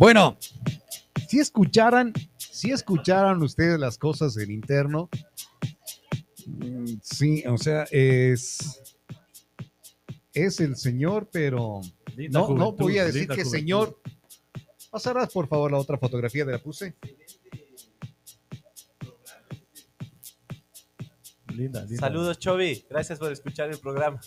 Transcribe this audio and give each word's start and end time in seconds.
Bueno, 0.00 0.38
si 1.28 1.40
escucharan, 1.40 2.14
si 2.38 2.70
escucharan 2.70 3.42
ustedes 3.42 3.78
las 3.78 3.98
cosas 3.98 4.34
en 4.38 4.50
interno, 4.50 5.10
mm, 6.46 6.94
sí, 7.02 7.44
o 7.46 7.58
sea, 7.58 7.82
es, 7.90 8.82
es 10.32 10.58
el 10.60 10.76
señor, 10.76 11.28
pero 11.30 11.82
no, 12.30 12.48
no 12.54 12.72
voy 12.72 12.96
a 12.96 13.04
decir 13.04 13.28
que 13.28 13.44
juventud. 13.44 13.50
señor. 13.50 14.00
Pasarás 14.90 15.30
por 15.30 15.48
favor 15.48 15.70
la 15.70 15.76
otra 15.76 15.98
fotografía 15.98 16.46
de 16.46 16.52
la 16.52 16.62
puse. 16.62 16.94
Linda, 21.48 21.84
linda. 21.84 22.00
Saludos, 22.00 22.38
Chovi. 22.38 22.86
Gracias 22.88 23.18
por 23.18 23.30
escuchar 23.30 23.68
el 23.68 23.78
programa. 23.78 24.18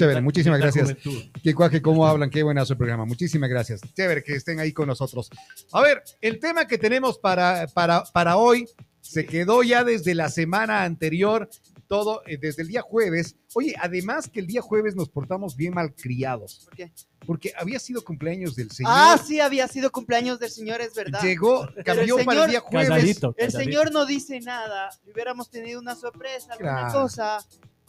Chévere, 0.00 0.20
muchísimas 0.22 0.58
gracias. 0.58 0.96
Qué 1.42 1.54
cuaje, 1.54 1.82
cómo 1.82 2.06
hablan, 2.06 2.30
qué 2.30 2.42
buenazo 2.42 2.72
el 2.72 2.78
programa. 2.78 3.04
Muchísimas 3.04 3.50
gracias. 3.50 3.80
Chévere 3.94 4.22
que 4.22 4.34
estén 4.34 4.58
ahí 4.58 4.72
con 4.72 4.86
nosotros. 4.88 5.28
A 5.72 5.82
ver, 5.82 6.02
el 6.22 6.38
tema 6.38 6.66
que 6.66 6.78
tenemos 6.78 7.18
para, 7.18 7.66
para, 7.74 8.04
para 8.04 8.38
hoy 8.38 8.66
se 9.02 9.26
quedó 9.26 9.62
ya 9.62 9.84
desde 9.84 10.14
la 10.14 10.30
semana 10.30 10.84
anterior, 10.84 11.50
todo 11.86 12.22
eh, 12.26 12.38
desde 12.40 12.62
el 12.62 12.68
día 12.68 12.80
jueves. 12.80 13.36
Oye, 13.54 13.74
además 13.78 14.30
que 14.32 14.40
el 14.40 14.46
día 14.46 14.62
jueves 14.62 14.96
nos 14.96 15.10
portamos 15.10 15.54
bien 15.54 15.74
malcriados, 15.74 16.62
¿Por 16.64 16.76
qué? 16.76 16.92
porque 17.26 17.52
había 17.58 17.78
sido 17.78 18.02
cumpleaños 18.02 18.56
del 18.56 18.70
señor. 18.70 18.92
Ah, 18.94 19.18
sí, 19.22 19.40
había 19.40 19.68
sido 19.68 19.92
cumpleaños 19.92 20.38
del 20.38 20.50
señor, 20.50 20.80
es 20.80 20.94
verdad. 20.94 21.20
Llegó, 21.22 21.68
cambió 21.84 22.18
el 22.18 22.24
para 22.24 22.44
el 22.44 22.50
día 22.50 22.60
jueves. 22.60 22.88
Calladito, 22.88 23.34
El 23.36 23.52
señor 23.52 23.92
no 23.92 24.06
dice 24.06 24.40
nada. 24.40 24.88
Hubiéramos 25.12 25.50
tenido 25.50 25.78
una 25.80 25.94
sorpresa, 25.94 26.52
alguna 26.54 26.70
Claro. 26.88 27.02
cosa. 27.02 27.44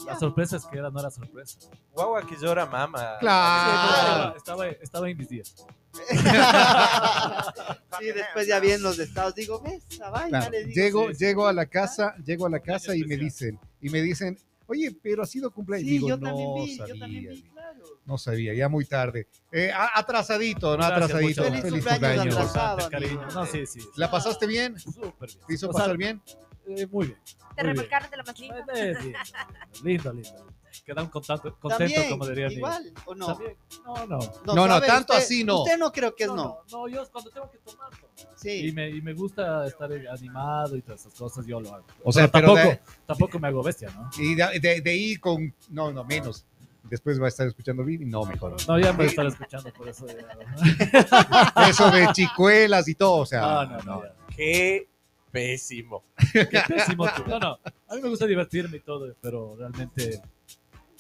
La 0.06 0.18
sorpresa 0.18 0.58
es 0.58 0.66
que 0.66 0.78
era, 0.78 0.90
no 0.90 1.00
era 1.00 1.12
sorpresa. 1.12 1.60
Guagua 1.94 2.26
que 2.26 2.36
llora, 2.38 2.66
mama. 2.66 3.18
Claro. 3.20 4.36
Estaba, 4.36 4.68
estaba, 4.68 5.10
en 5.10 5.18
mis 5.18 5.30
días. 5.30 5.56
sí, 8.00 8.06
después 8.06 8.48
ya 8.48 8.60
vienen 8.60 8.82
los 8.82 8.98
estados. 9.00 9.36
Digo, 9.36 9.62
ves, 9.62 9.84
Claro, 9.98 10.50
le 10.50 10.66
digo. 10.66 10.74
Llego, 10.74 11.10
sí, 11.10 11.26
llego 11.26 11.48
a 11.48 11.54
la 11.54 11.66
casa, 11.66 12.16
llego 12.26 12.46
a 12.46 12.50
la 12.50 12.60
casa 12.60 12.96
y 12.96 13.04
me 13.04 13.18
dicen, 13.18 13.60
y 13.82 13.90
me 13.90 14.02
dicen, 14.02 14.38
oye, 14.68 14.96
pero 15.04 15.24
ha 15.24 15.26
sido 15.26 15.52
cumpleaños. 15.52 15.88
Sí, 15.88 15.94
Digo, 15.94 16.10
yo 16.10 16.18
no 16.18 16.28
también 16.28 16.54
vi, 16.56 16.78
sabía, 16.78 16.94
yo 16.94 17.00
también 17.00 17.30
vi, 17.30 17.44
claro. 17.44 17.84
No 18.06 18.18
sabía, 18.18 18.54
ya 18.54 18.70
muy 18.70 18.86
tarde. 18.86 19.28
Eh, 19.52 19.72
atrasadito, 19.74 20.72
¿no? 20.72 20.78
Gracias, 20.78 21.04
atrasadito. 21.04 21.44
Feliz 21.44 21.62
Feliz 21.62 21.86
cumpleaños 21.86 22.36
atrasado. 22.36 22.90
No, 23.34 23.46
sí, 23.46 23.66
sí. 23.66 23.80
¿La 23.96 24.10
pasaste 24.10 24.48
bien? 24.48 24.80
Súper 24.80 25.30
bien. 25.30 25.46
¿Te 25.48 25.54
hizo 25.54 25.70
O 25.70 25.74
sea, 25.74 25.82
pasar 25.82 25.98
bien? 25.98 26.22
Eh, 26.68 26.88
muy 26.88 27.08
bien. 27.08 27.20
Te 27.56 27.64
revolcaron 27.64 28.10
de 28.10 28.18
lo 28.18 28.24
más 28.24 28.40
lindo. 28.40 28.56
Eh, 28.74 28.96
bien, 29.02 29.16
Lindo, 29.84 30.14
lindo. 30.14 30.48
Queda 30.86 31.02
un 31.04 31.10
contento, 31.10 31.54
contento 31.60 31.78
También, 31.78 32.10
como 32.10 32.26
diría 32.28 32.48
igual, 32.50 32.94
¿o 33.06 33.14
no? 33.14 33.28
También. 33.28 33.58
No, 33.86 34.08
no. 34.08 34.20
No, 34.46 34.56
no, 34.56 34.68
sabe, 34.68 34.88
tanto 34.88 35.14
usted- 35.14 35.26
así 35.26 35.44
no. 35.44 35.64
Usted 35.64 35.78
no 35.78 35.92
creo 35.92 36.16
que 36.16 36.24
es 36.24 36.30
no, 36.30 36.36
no. 36.36 36.44
no, 36.44 36.64
no, 36.72 36.88
yo 36.88 37.06
cuando 37.12 37.30
tengo 37.30 37.52
que 37.52 37.58
tomar. 37.58 37.90
Sí. 38.38 38.68
Y 38.68 38.72
me, 38.72 38.90
y 38.90 39.02
me 39.02 39.14
gusta 39.14 39.68
estar 39.68 39.92
animado 39.92 40.78
y 40.78 40.82
todas 40.82 41.02
esas 41.02 41.14
cosas, 41.14 41.46
yo 41.46 41.60
lo 41.60 41.76
hago. 41.76 41.86
O 42.06 42.12
sea, 42.14 42.32
pero 42.32 42.54
pero 42.54 42.70
tampoco, 42.70 42.86
tampoco 43.06 43.40
me 43.40 43.48
hago 43.50 43.62
bestia, 43.64 43.90
¿no? 43.94 44.10
Y 44.18 44.34
de, 44.34 44.60
de, 44.62 44.82
de 44.82 44.90
ahí 44.92 45.18
con. 45.18 45.54
No, 45.70 45.92
no, 45.92 46.04
menos. 46.06 46.46
Después 46.84 47.22
va 47.22 47.26
a 47.26 47.30
estar 47.30 47.48
escuchando 47.48 47.84
bien 47.84 48.02
y 48.02 48.06
no, 48.06 48.24
mejor. 48.26 48.56
No, 48.68 48.80
ya 48.80 48.92
me 48.92 48.98
voy 48.98 49.06
a 49.06 49.10
estar 49.10 49.26
escuchando 49.26 49.72
por 49.74 49.88
eso. 49.90 50.06
ya. 50.08 51.68
Eso 51.70 51.92
de 51.92 52.08
chicuelas 52.14 52.88
y 52.88 52.96
todo, 52.96 53.18
o 53.18 53.26
sea. 53.26 53.42
No, 53.42 53.66
no, 53.66 53.78
no. 53.84 54.02
Qué 54.36 54.90
pésimo. 55.32 56.04
Qué 56.34 56.62
pésimo 56.68 57.06
tú. 57.16 57.24
No, 57.28 57.40
no. 57.40 57.60
A 57.88 57.96
mí 57.96 58.02
me 58.02 58.10
gusta 58.10 58.26
divertirme 58.26 58.78
y 58.78 58.82
todo, 58.82 59.14
pero 59.22 59.56
realmente. 59.58 60.22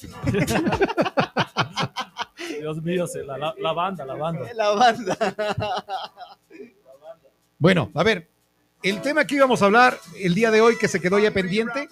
Dios 2.59 2.81
mío, 2.83 3.05
la, 3.25 3.37
la, 3.37 3.55
la 3.57 3.73
banda, 3.73 4.05
la 4.05 4.15
banda. 4.15 4.53
La 4.53 4.69
banda. 4.71 5.17
Bueno, 7.57 7.91
a 7.93 8.03
ver. 8.03 8.29
El 8.83 8.99
tema 9.01 9.25
que 9.25 9.35
íbamos 9.35 9.61
a 9.61 9.65
hablar 9.65 9.95
el 10.19 10.33
día 10.33 10.49
de 10.49 10.59
hoy 10.59 10.75
que 10.75 10.87
se 10.87 10.99
quedó 10.99 11.19
ya 11.19 11.29
pendiente. 11.31 11.87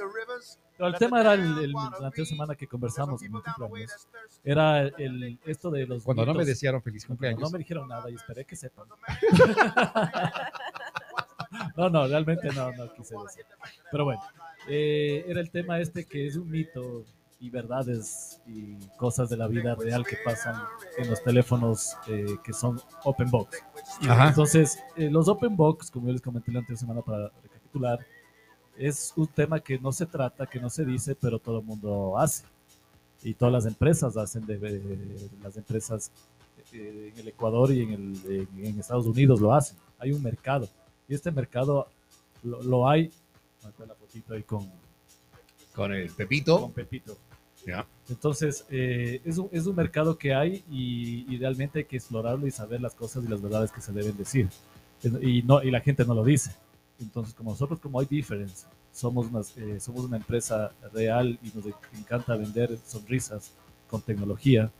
Pero 0.75 0.89
el 0.89 0.95
tema 0.95 1.21
era 1.21 1.33
el, 1.35 1.41
el- 1.59 1.71
la 1.71 1.85
anterior 2.05 2.25
semana 2.25 2.55
que 2.55 2.65
conversamos 2.65 3.21
en 3.21 3.31
mi 3.31 3.39
cumpleaños. 3.41 4.07
Era 4.43 4.81
el, 4.81 5.37
esto 5.45 5.69
de 5.69 5.85
los. 5.85 6.01
Cuando 6.03 6.25
no 6.25 6.31
me 6.33 6.39
mitos. 6.39 6.47
desearon 6.47 6.81
feliz 6.81 7.03
Cuando 7.05 7.17
cumpleaños. 7.19 7.41
No 7.41 7.49
me 7.51 7.59
dijeron 7.59 7.87
nada 7.87 8.09
y 8.09 8.15
esperé 8.15 8.43
que 8.45 8.55
sepan. 8.55 8.87
no, 11.77 11.89
no, 11.89 12.07
realmente 12.07 12.47
no, 12.53 12.71
no 12.73 12.93
quise 12.93 13.15
decir. 13.23 13.45
Pero 13.91 14.05
bueno, 14.05 14.21
eh, 14.67 15.23
era 15.27 15.39
el 15.41 15.49
tema 15.49 15.79
este 15.79 16.05
que 16.05 16.27
es 16.27 16.35
un 16.35 16.49
mito 16.49 17.03
y 17.41 17.49
verdades 17.49 18.41
y 18.47 18.75
cosas 18.97 19.29
de 19.29 19.37
la 19.37 19.47
vida 19.47 19.73
real 19.75 20.05
que 20.05 20.17
pasan 20.25 20.61
en 20.97 21.09
los 21.09 21.23
teléfonos 21.23 21.95
eh, 22.07 22.25
que 22.43 22.51
son 22.53 22.81
open 23.05 23.29
box. 23.31 23.63
Ajá. 24.01 24.27
Entonces, 24.29 24.77
eh, 24.97 25.09
los 25.09 25.27
open 25.29 25.55
box, 25.55 25.89
como 25.89 26.07
yo 26.07 26.13
les 26.13 26.21
comenté 26.21 26.51
la 26.51 26.59
anterior 26.59 26.77
semana 26.77 27.01
para 27.01 27.29
recapitular, 27.41 27.99
es 28.77 29.13
un 29.15 29.27
tema 29.27 29.59
que 29.59 29.79
no 29.79 29.91
se 29.91 30.05
trata, 30.05 30.45
que 30.45 30.59
no 30.59 30.69
se 30.69 30.83
dice, 30.85 31.15
pero 31.15 31.39
todo 31.39 31.59
el 31.59 31.65
mundo 31.65 32.17
hace. 32.17 32.43
Y 33.23 33.33
todas 33.33 33.53
las 33.53 33.65
empresas 33.65 34.15
hacen, 34.17 34.45
de, 34.45 34.57
de- 34.57 35.29
las 35.41 35.55
empresas 35.57 36.11
eh, 36.73 37.11
en 37.13 37.19
el 37.19 37.27
Ecuador 37.29 37.71
y 37.71 37.83
en, 37.83 37.91
el, 37.93 38.47
en, 38.55 38.65
en 38.65 38.79
Estados 38.79 39.05
Unidos 39.05 39.39
lo 39.41 39.53
hacen. 39.53 39.77
Hay 39.97 40.11
un 40.11 40.21
mercado. 40.23 40.67
Y 41.09 41.15
este 41.15 41.31
mercado 41.31 41.87
lo, 42.43 42.63
lo 42.63 42.87
hay. 42.87 43.11
Acá 43.63 43.85
la 43.85 43.95
fotito 43.95 44.33
ahí 44.33 44.43
con, 44.43 44.71
Con 45.73 45.91
el 45.91 46.07
con 46.07 46.15
Pepito. 46.15 46.71
Pepito. 46.71 47.17
Ya. 47.65 47.85
Entonces, 48.07 48.65
eh, 48.69 49.21
es, 49.25 49.37
un, 49.37 49.49
es 49.51 49.65
un 49.65 49.75
mercado 49.75 50.17
que 50.17 50.33
hay 50.33 50.63
y, 50.69 51.25
y 51.33 51.37
realmente 51.37 51.79
hay 51.79 51.85
que 51.85 51.97
explorarlo 51.97 52.47
y 52.47 52.51
saber 52.51 52.79
las 52.79 52.95
cosas 52.95 53.25
y 53.25 53.27
las 53.27 53.41
verdades 53.41 53.71
que 53.71 53.81
se 53.81 53.91
deben 53.91 54.15
decir. 54.15 54.47
Y, 55.21 55.41
no, 55.43 55.61
y 55.61 55.71
la 55.71 55.81
gente 55.81 56.05
no 56.05 56.13
lo 56.13 56.23
dice. 56.23 56.51
Entonces, 56.99 57.33
como 57.33 57.51
nosotros, 57.51 57.79
como 57.79 57.99
hay 57.99 58.05
difference, 58.05 58.65
somos, 58.91 59.27
unas, 59.27 59.57
eh, 59.57 59.79
somos 59.79 60.05
una 60.05 60.17
empresa 60.17 60.71
real 60.93 61.39
y 61.41 61.51
nos 61.55 61.65
encanta 61.97 62.35
vender 62.35 62.77
sonrisas 62.85 63.51
con 63.89 64.01
tecnología, 64.01 64.71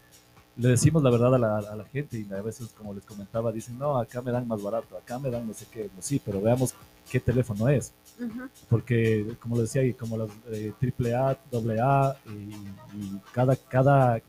le 0.60 0.70
decimos 0.70 1.02
la 1.02 1.10
verdad 1.10 1.36
a 1.36 1.38
la, 1.40 1.58
a 1.60 1.76
la 1.76 1.86
gente 1.86 2.20
y 2.20 2.34
a 2.34 2.42
veces, 2.42 2.70
como 2.78 2.94
les 2.94 3.06
comentaba, 3.06 3.50
dicen, 3.52 3.80
no, 3.80 3.98
acá 3.98 4.22
me 4.22 4.32
dan 4.32 4.46
más 4.46 4.62
barato, 4.62 4.98
acá 4.98 5.18
me 5.18 5.30
dan 5.30 5.48
no 5.48 5.54
sé 5.54 5.66
qué. 5.72 5.90
Pues 5.94 6.06
sí, 6.06 6.22
pero 6.24 6.42
veamos 6.42 6.74
qué 7.10 7.20
teléfono 7.20 7.68
es 7.70 7.92
Ujú. 8.20 8.50
porque 8.70 9.36
como 9.40 9.56
lo 9.56 9.62
decía 9.64 9.82
como 9.98 10.18
los 10.18 10.30
eh, 10.52 10.74
AAA, 10.80 11.38
AA 11.54 12.18
y, 12.28 12.30
y 12.30 13.22
cada, 13.34 13.56
cada, 13.56 14.22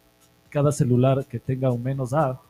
cada 0.48 0.72
celular 0.72 1.26
que 1.26 1.38
tenga 1.40 1.70
un 1.70 1.82
menos 1.82 2.14
A 2.14 2.40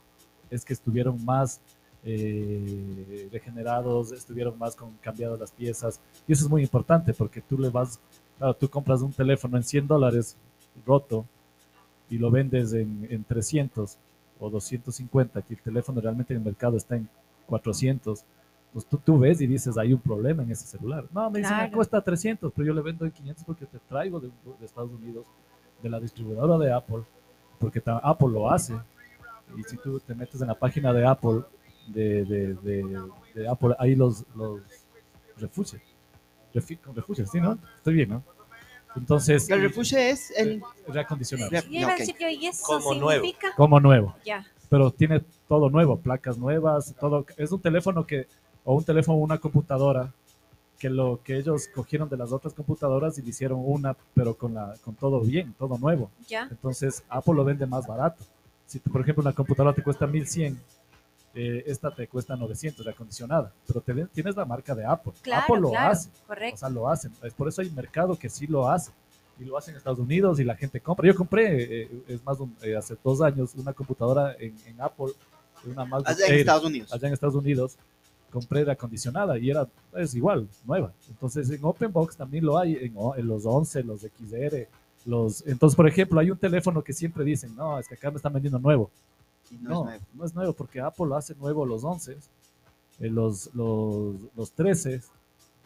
es 0.51 0.65
que 0.65 0.75
estuvieron 0.75 1.25
más 1.25 1.61
eh, 2.05 3.29
degenerados, 3.33 4.13
estuvieron 4.13 4.59
más 4.59 4.77
con 4.77 4.93
cambiadas 5.01 5.41
las 5.41 5.51
piezas 5.53 6.01
y 6.29 6.33
eso 6.33 6.45
es 6.45 6.51
muy 6.51 6.63
importante 6.63 7.13
porque 7.15 7.41
tú 7.41 7.59
le 7.59 7.71
vas, 7.71 7.99
claro, 8.39 8.55
tú 8.55 8.69
compras 8.69 9.01
un 9.01 9.13
teléfono 9.13 9.57
en 9.57 9.63
100 9.65 9.87
dólares 9.87 10.37
roto 10.87 11.25
y 12.11 12.19
lo 12.19 12.31
vendes 12.31 12.73
en, 12.75 13.07
en 13.11 13.25
300 13.25 13.97
o 14.39 14.51
250, 14.51 15.41
que 15.43 15.55
el 15.55 15.61
teléfono 15.63 16.01
realmente 16.01 16.35
en 16.35 16.41
el 16.41 16.45
mercado 16.45 16.77
está 16.77 16.97
en 16.97 17.09
400 17.47 18.25
pues 18.73 18.87
tú, 18.87 18.99
tú 18.99 19.19
ves 19.19 19.41
y 19.41 19.49
dices, 19.49 19.77
hay 19.77 19.93
un 19.93 19.99
problema 20.01 20.45
en 20.45 20.53
ese 20.53 20.65
celular. 20.65 21.05
No, 21.13 21.29
me 21.29 21.41
dicen, 21.41 21.55
"Ah, 21.55 21.59
Claro. 21.63 21.73
cuesta 21.77 22.01
300, 22.01 22.53
pero 22.55 22.69
yo 22.69 22.73
le 22.75 22.81
vendo 22.83 23.05
en 23.05 23.11
500 23.11 23.45
porque 23.45 23.67
te 23.67 23.79
traigo 23.89 24.21
de, 24.21 24.29
de 24.29 24.65
Estados 24.65 24.93
Unidos, 24.93 25.27
de 25.83 25.89
la 25.89 25.99
distribuidora 25.99 26.57
de 26.57 26.73
Apple, 26.73 27.03
porque 27.59 27.81
ta- 27.81 27.99
Apple 27.99 28.29
lo 28.29 28.49
hace. 28.49 28.75
Y 29.59 29.65
si 29.65 29.77
tú 29.77 29.99
te 29.99 30.15
metes 30.15 30.41
en 30.41 30.47
la 30.47 30.55
página 30.55 30.93
de 30.93 31.05
Apple, 31.05 31.41
de, 31.89 32.25
de, 32.25 32.55
de, 32.55 33.03
de 33.35 33.49
Apple, 33.49 33.75
ahí 33.81 33.97
los, 33.97 34.25
los 34.37 34.61
refugio. 35.39 35.81
Refi- 36.55 36.79
con 36.81 36.95
refugio, 36.95 37.27
¿sí, 37.27 37.41
no? 37.41 37.59
Estoy 37.79 37.95
bien, 37.95 38.11
¿no? 38.11 38.23
Entonces, 38.97 39.49
El 39.51 39.63
refugio 39.63 39.99
es 39.99 40.31
el. 40.37 40.63
reacondicionado. 40.89 41.51
Re- 41.51 41.65
Y 41.71 41.79
iba 41.81 41.91
a 41.91 41.93
Ok. 41.95 41.99
decir 42.01 42.17
yo, 42.21 42.29
¿y 42.29 42.47
eso 42.47 42.63
Como 42.65 42.95
nuevo. 42.95 43.25
Como 43.57 43.81
nuevo. 43.81 44.15
Ya. 44.25 44.47
pero 44.69 44.91
tiene 44.91 45.23
todo 45.49 45.69
nuevo, 45.71 45.99
placas 45.99 46.39
nuevas, 46.39 46.95
todo. 47.01 47.25
Es 47.37 47.51
un 47.53 47.61
teléfono 47.61 48.07
que, 48.07 48.27
o 48.65 48.75
un 48.75 48.85
teléfono 48.85 49.19
o 49.19 49.21
una 49.21 49.39
computadora, 49.39 50.13
que 50.79 50.89
lo 50.89 51.21
que 51.23 51.37
ellos 51.37 51.69
cogieron 51.75 52.09
de 52.09 52.17
las 52.17 52.33
otras 52.33 52.55
computadoras 52.55 53.19
y 53.19 53.23
le 53.23 53.31
hicieron 53.31 53.61
una, 53.63 53.97
pero 54.15 54.35
con, 54.37 54.55
la, 54.55 54.75
con 54.85 54.95
todo 54.95 55.21
bien, 55.21 55.55
todo 55.59 55.77
nuevo. 55.79 56.11
Ya. 56.29 56.47
Entonces, 56.51 57.03
Apple 57.09 57.35
lo 57.35 57.45
vende 57.45 57.67
más 57.67 57.87
barato. 57.87 58.25
Si, 58.67 58.79
por 58.79 59.01
ejemplo, 59.03 59.23
una 59.23 59.33
computadora 59.33 59.75
te 59.75 59.83
cuesta 59.83 60.07
1100, 60.07 60.59
eh, 61.35 61.63
esta 61.67 61.91
te 61.95 62.09
cuesta 62.09 62.35
900, 62.37 62.85
la 62.85 62.93
acondicionada, 62.93 63.53
pero 63.67 63.81
te, 63.81 63.95
tienes 64.07 64.37
la 64.37 64.45
marca 64.45 64.75
de 64.75 64.85
Apple. 64.85 65.13
Claro, 65.23 65.43
Apple 65.45 65.61
lo 65.61 65.71
claro. 65.71 65.93
hace. 65.93 66.11
O 66.29 66.57
sea, 66.57 66.69
lo 66.69 66.89
hacen. 66.89 67.13
Es 67.23 67.33
por 67.35 67.49
eso 67.49 67.63
hay 67.63 67.71
mercado 67.71 68.17
que 68.19 68.29
sí 68.29 68.47
lo 68.47 68.69
hace. 68.69 68.91
Y 69.39 69.45
lo 69.45 69.57
hacen 69.57 69.73
en 69.73 69.79
Estados 69.79 69.99
Unidos 69.99 70.39
y 70.41 70.45
la 70.45 70.55
gente 70.55 70.81
compra. 70.81 71.07
Yo 71.07 71.15
compré, 71.15 71.83
eh, 71.83 71.91
es 72.09 72.23
más, 72.25 72.39
un- 72.41 72.55
eh, 72.63 72.77
hace 72.77 72.97
dos 73.03 73.23
años, 73.23 73.55
una 73.57 73.73
computadora 73.73 74.35
en, 74.39 74.55
en 74.67 74.81
Apple, 74.81 75.13
una 75.65 75.85
MacBook 75.87 76.09
Allá 76.09 76.27
en 76.27 76.33
Air, 76.33 76.41
Estados 76.41 76.65
Unidos. 76.65 76.93
allá 76.93 77.09
en 77.09 77.15
Estados 77.15 77.35
Unidos. 77.37 77.77
Compré 78.31 78.65
la 78.65 78.75
acondicionada 78.75 79.39
y 79.39 79.51
era, 79.51 79.67
es 79.97 80.15
igual, 80.15 80.47
nueva. 80.65 80.93
Entonces, 81.09 81.49
en 81.51 81.65
OpenBox 81.65 82.17
también 82.17 82.45
lo 82.45 82.59
hay, 82.59 82.75
en, 82.77 82.95
en 83.17 83.27
los 83.27 83.47
11, 83.47 83.83
los 83.83 84.01
XR. 84.03 84.69
Los, 85.07 85.45
entonces, 85.47 85.75
por 85.75 85.89
ejemplo, 85.89 86.21
hay 86.21 86.31
un 86.31 86.37
teléfono 86.39 86.83
que 86.85 86.93
siempre 86.93 87.25
dicen, 87.25 87.57
no, 87.57 87.79
es 87.79 87.89
que 87.89 87.95
acá 87.95 88.11
me 88.11 88.19
están 88.19 88.33
vendiendo 88.35 88.59
nuevo. 88.59 88.91
No, 89.51 89.71
No, 89.71 89.91
es 89.91 90.01
nuevo. 90.01 90.05
no 90.15 90.25
es 90.25 90.35
nuevo 90.35 90.53
porque 90.53 90.81
Apple 90.81 91.07
lo 91.07 91.17
hace 91.17 91.35
nuevo 91.35 91.67
los 91.67 91.85
11 91.85 92.19
eh, 93.01 93.09
los, 93.09 93.53
los, 93.55 94.17
los 94.37 94.53
13, 94.53 95.01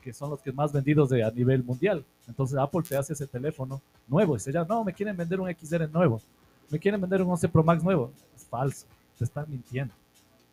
que 0.00 0.12
son 0.12 0.30
los 0.30 0.40
que 0.40 0.52
más 0.52 0.72
vendidos 0.72 1.08
de, 1.10 1.24
a 1.24 1.30
nivel 1.30 1.64
mundial. 1.64 2.04
Entonces 2.28 2.56
Apple 2.56 2.82
te 2.88 2.96
hace 2.96 3.12
ese 3.12 3.26
teléfono 3.26 3.82
nuevo 4.06 4.36
y 4.36 4.40
se 4.40 4.52
llama, 4.52 4.66
no, 4.68 4.84
me 4.84 4.92
quieren 4.92 5.16
vender 5.16 5.40
un 5.40 5.52
XR 5.52 5.90
nuevo, 5.90 6.20
me 6.70 6.78
quieren 6.78 7.00
vender 7.00 7.22
un 7.22 7.30
11 7.30 7.48
Pro 7.48 7.64
Max 7.64 7.82
nuevo. 7.82 8.12
Es 8.36 8.44
falso, 8.44 8.86
te 9.18 9.24
están 9.24 9.50
mintiendo. 9.50 9.92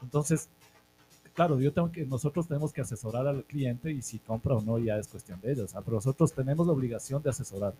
Entonces, 0.01 0.49
claro, 1.33 1.59
yo 1.59 1.71
tengo 1.71 1.91
que, 1.91 2.03
nosotros 2.05 2.47
tenemos 2.47 2.73
que 2.73 2.81
asesorar 2.81 3.27
al 3.27 3.43
cliente 3.43 3.91
y 3.91 4.01
si 4.01 4.17
compra 4.17 4.55
o 4.55 4.61
no 4.61 4.79
ya 4.79 4.97
es 4.97 5.07
cuestión 5.07 5.39
de 5.41 5.51
ellos, 5.51 5.75
¿ah? 5.75 5.81
pero 5.85 5.97
nosotros 5.97 6.33
tenemos 6.33 6.65
la 6.65 6.73
obligación 6.73 7.21
de 7.21 7.29
asesorar. 7.29 7.73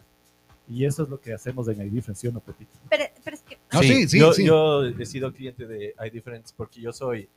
Y 0.67 0.85
eso 0.85 1.03
es 1.03 1.09
lo 1.09 1.19
que 1.19 1.33
hacemos 1.33 1.67
en 1.67 1.81
iDifference, 1.81 2.21
¿sí 2.21 2.27
o 2.27 2.31
no, 2.31 2.39
Pepito? 2.39 2.71
Pero, 2.89 3.03
No, 3.73 3.81
sí, 3.81 4.07
sí, 4.07 4.19
yo, 4.19 4.33
sí. 4.33 4.45
yo 4.45 4.85
he 4.85 5.05
sido 5.05 5.31
cliente 5.33 5.65
de 5.65 5.93
iDifference 6.05 6.53
porque 6.55 6.81
yo 6.81 6.91
soy 6.91 7.27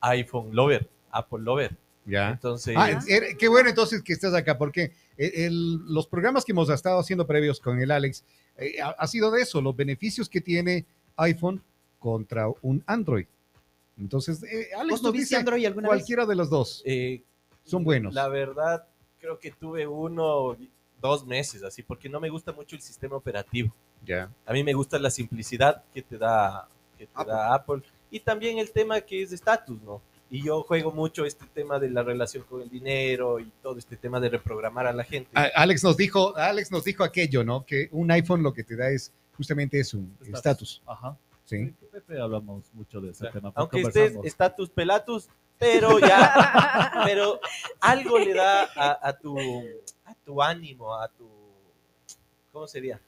iPhone 0.00 0.54
lover, 0.54 0.88
Apple 1.10 1.40
lover. 1.42 1.76
Ya. 2.06 2.30
Entonces, 2.30 2.74
Ah, 2.76 2.90
er- 3.08 3.36
qué 3.38 3.48
bueno 3.48 3.68
entonces 3.70 4.02
que 4.02 4.12
estás 4.12 4.34
acá, 4.34 4.58
porque 4.58 4.92
el- 5.16 5.32
el- 5.34 5.76
los 5.86 6.06
programas 6.06 6.44
que 6.44 6.52
hemos 6.52 6.68
estado 6.68 6.98
haciendo 6.98 7.26
previos 7.26 7.60
con 7.60 7.80
el 7.80 7.90
Alex 7.90 8.24
eh, 8.58 8.80
ha, 8.82 8.90
ha 8.90 9.06
sido 9.06 9.30
de 9.30 9.42
eso, 9.42 9.60
los 9.62 9.74
beneficios 9.74 10.28
que 10.28 10.40
tiene 10.40 10.84
iPhone 11.16 11.62
contra 11.98 12.46
un 12.62 12.82
Android. 12.86 13.26
Entonces, 13.98 14.42
eh, 14.42 14.68
Alex 14.76 14.90
¿Vos 14.90 15.02
no 15.02 15.08
nos 15.08 15.18
dice 15.18 15.36
Android 15.36 15.64
alguna 15.66 15.88
vez? 15.88 15.96
cualquiera 15.98 16.26
de 16.26 16.34
los 16.34 16.50
dos. 16.50 16.82
eh, 16.84 17.22
Son 17.64 17.82
buenos. 17.84 18.12
La 18.12 18.28
verdad, 18.28 18.86
creo 19.18 19.38
que 19.38 19.50
tuve 19.52 19.86
uno, 19.86 20.56
dos 21.04 21.26
meses 21.26 21.62
así, 21.62 21.82
porque 21.82 22.08
no 22.08 22.18
me 22.18 22.30
gusta 22.30 22.50
mucho 22.52 22.74
el 22.76 22.80
sistema 22.82 23.14
operativo. 23.16 23.70
Ya. 24.06 24.30
A 24.46 24.52
mí 24.54 24.64
me 24.64 24.72
gusta 24.72 24.98
la 24.98 25.10
simplicidad 25.10 25.82
que 25.92 26.00
te 26.00 26.16
da, 26.16 26.66
que 26.98 27.06
te 27.06 27.24
da 27.26 27.54
Apple 27.54 27.82
y 28.10 28.20
también 28.20 28.58
el 28.58 28.70
tema 28.70 29.00
que 29.02 29.22
es 29.22 29.28
de 29.30 29.36
estatus, 29.36 29.80
¿no? 29.82 30.00
Y 30.30 30.42
yo 30.42 30.62
juego 30.62 30.90
mucho 30.92 31.26
este 31.26 31.44
tema 31.52 31.78
de 31.78 31.90
la 31.90 32.02
relación 32.02 32.44
con 32.44 32.62
el 32.62 32.70
dinero 32.70 33.38
y 33.38 33.52
todo 33.62 33.78
este 33.78 33.96
tema 33.96 34.18
de 34.18 34.30
reprogramar 34.30 34.86
a 34.86 34.92
la 34.94 35.04
gente. 35.04 35.30
A- 35.34 35.50
Alex 35.54 35.84
nos 35.84 35.96
dijo, 35.98 36.34
Alex 36.36 36.72
nos 36.72 36.84
dijo 36.84 37.04
aquello, 37.04 37.44
¿no? 37.44 37.64
Que 37.66 37.88
un 37.92 38.10
iPhone 38.10 38.42
lo 38.42 38.52
que 38.54 38.64
te 38.64 38.74
da 38.74 38.88
es 38.88 39.12
justamente 39.36 39.78
eso, 39.78 39.98
un 39.98 40.16
Estatus. 40.32 40.80
Ajá. 40.86 41.16
Sí. 41.44 41.74
Pepe 41.92 42.18
hablamos 42.18 42.72
mucho 42.72 43.02
de 43.02 43.10
ese 43.10 43.28
tema. 43.28 43.52
Aunque 43.54 43.82
estés 43.82 44.16
estatus 44.24 44.70
pelatus, 44.70 45.28
pero 45.58 45.98
ya, 45.98 46.90
pero 47.04 47.38
algo 47.80 48.18
le 48.18 48.32
da 48.32 48.62
a, 48.74 49.08
a 49.08 49.12
tu, 49.12 49.36
a 50.04 50.14
tu 50.14 50.42
ánimo, 50.42 50.94
a 50.94 51.08
tu, 51.08 51.28
¿cómo 52.52 52.66
sería? 52.66 53.00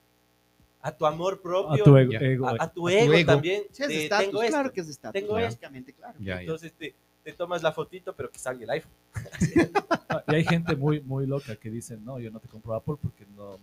A 0.82 0.92
tu 0.96 1.04
amor 1.06 1.40
propio, 1.40 1.82
a 1.82 1.84
tu 1.84 1.96
ego, 1.96 2.12
Ya. 2.12 2.18
ego, 2.20 2.46
a, 2.48 2.52
eh. 2.52 2.56
a 2.60 2.68
tu 2.72 2.88
ego, 2.88 3.12
ego. 3.14 3.26
también. 3.32 3.62
Sí, 3.72 3.82
es 3.82 3.88
de, 3.88 3.94
de 3.94 4.02
estatus, 4.04 4.26
tengo 4.26 4.42
esto. 4.42 4.52
claro 4.54 4.72
que 4.72 4.80
es 4.80 4.86
de 4.86 4.92
estatus. 4.92 5.20
Tengo 5.20 5.38
esto. 5.38 5.46
Básicamente, 5.48 5.92
claro. 5.92 6.14
Ya, 6.20 6.34
ya. 6.36 6.40
Entonces 6.42 6.72
te, 6.74 6.94
te 7.24 7.32
tomas 7.32 7.62
la 7.62 7.72
fotito, 7.72 8.14
pero 8.14 8.30
que 8.30 8.38
salga 8.38 8.64
el 8.64 8.70
iPhone. 8.70 8.92
Ah, 10.08 10.22
Y 10.28 10.34
hay 10.36 10.44
gente 10.44 10.76
muy, 10.76 11.00
muy 11.00 11.26
loca 11.26 11.56
que 11.56 11.68
dice, 11.68 11.96
no, 11.96 12.20
yo 12.20 12.30
no 12.30 12.38
te 12.38 12.46
compro 12.46 12.74
Apple 12.74 12.94
porque 13.02 13.26
no, 13.36 13.58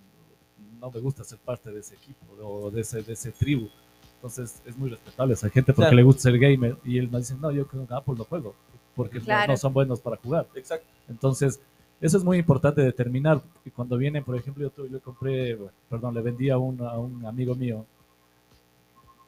no 0.80 0.92
me 0.92 1.00
gusta 1.00 1.24
ser 1.24 1.40
parte 1.40 1.72
de 1.72 1.80
ese 1.80 1.96
equipo 1.96 2.26
o 2.42 2.70
de 2.70 2.82
ese, 2.82 3.02
de 3.02 3.14
ese 3.14 3.32
tribu. 3.32 3.70
Entonces 4.16 4.62
es 4.66 4.78
muy 4.78 4.90
respetable. 4.90 5.34
Hay 5.42 5.50
gente 5.50 5.72
porque 5.72 5.84
Claro. 5.84 5.96
le 5.96 6.04
gusta 6.04 6.24
ser 6.24 6.38
gamer 6.38 6.76
y 6.84 6.98
él 6.98 7.10
me 7.10 7.20
dice, 7.20 7.36
no, 7.40 7.50
yo 7.52 7.66
con 7.66 7.88
Apple 7.90 8.16
no 8.18 8.26
juego 8.26 8.54
porque 8.94 9.22
no, 9.48 9.56
son 9.58 9.74
buenos 9.74 10.02
para 10.02 10.18
jugar. 10.18 10.48
Exacto. 10.54 10.86
Entonces, 11.08 11.62
eso 12.06 12.18
es 12.18 12.24
muy 12.24 12.38
importante 12.38 12.82
determinar. 12.82 13.42
Y 13.66 13.72
cuando 13.72 13.98
vienen, 13.98 14.24
por 14.24 14.36
ejemplo, 14.36 14.72
yo, 14.76 14.86
yo 14.88 15.02
compré, 15.02 15.58
perdón, 15.90 16.14
le 16.14 16.22
vendí 16.22 16.50
a 16.50 16.58
un, 16.58 16.80
a 16.82 16.98
un 17.00 17.26
amigo 17.26 17.56
mío 17.56 17.86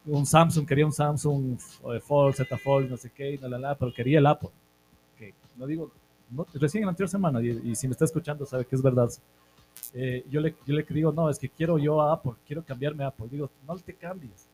un 0.07 0.25
Samsung, 0.25 0.67
quería 0.67 0.85
un 0.85 0.91
Samsung 0.91 1.57
eh, 1.93 1.99
Fold, 1.99 2.35
Z 2.35 2.57
Fold, 2.57 2.89
no 2.89 2.97
sé 2.97 3.09
qué, 3.09 3.31
y 3.31 3.37
la, 3.37 3.57
la, 3.57 3.75
pero 3.75 3.93
quería 3.93 4.19
el 4.19 4.25
Apple. 4.27 4.49
Que 5.17 5.33
no 5.55 5.65
digo, 5.65 5.91
no, 6.29 6.45
recién 6.53 6.83
en 6.83 6.87
la 6.87 6.91
anterior 6.91 7.09
semana, 7.09 7.41
y, 7.41 7.71
y 7.71 7.75
si 7.75 7.87
me 7.87 7.93
está 7.93 8.05
escuchando, 8.05 8.45
sabe 8.45 8.65
que 8.65 8.75
es 8.75 8.81
verdad. 8.81 9.09
Eh, 9.93 10.25
yo, 10.29 10.41
le, 10.41 10.55
yo 10.65 10.75
le 10.75 10.83
digo, 10.83 11.11
no, 11.11 11.29
es 11.29 11.39
que 11.39 11.49
quiero 11.49 11.77
yo 11.77 12.01
a 12.01 12.13
Apple, 12.13 12.33
quiero 12.45 12.63
cambiarme 12.63 13.03
a 13.03 13.07
Apple. 13.07 13.27
Digo, 13.29 13.49
no 13.67 13.75
te 13.77 13.93
cambies. 13.93 14.47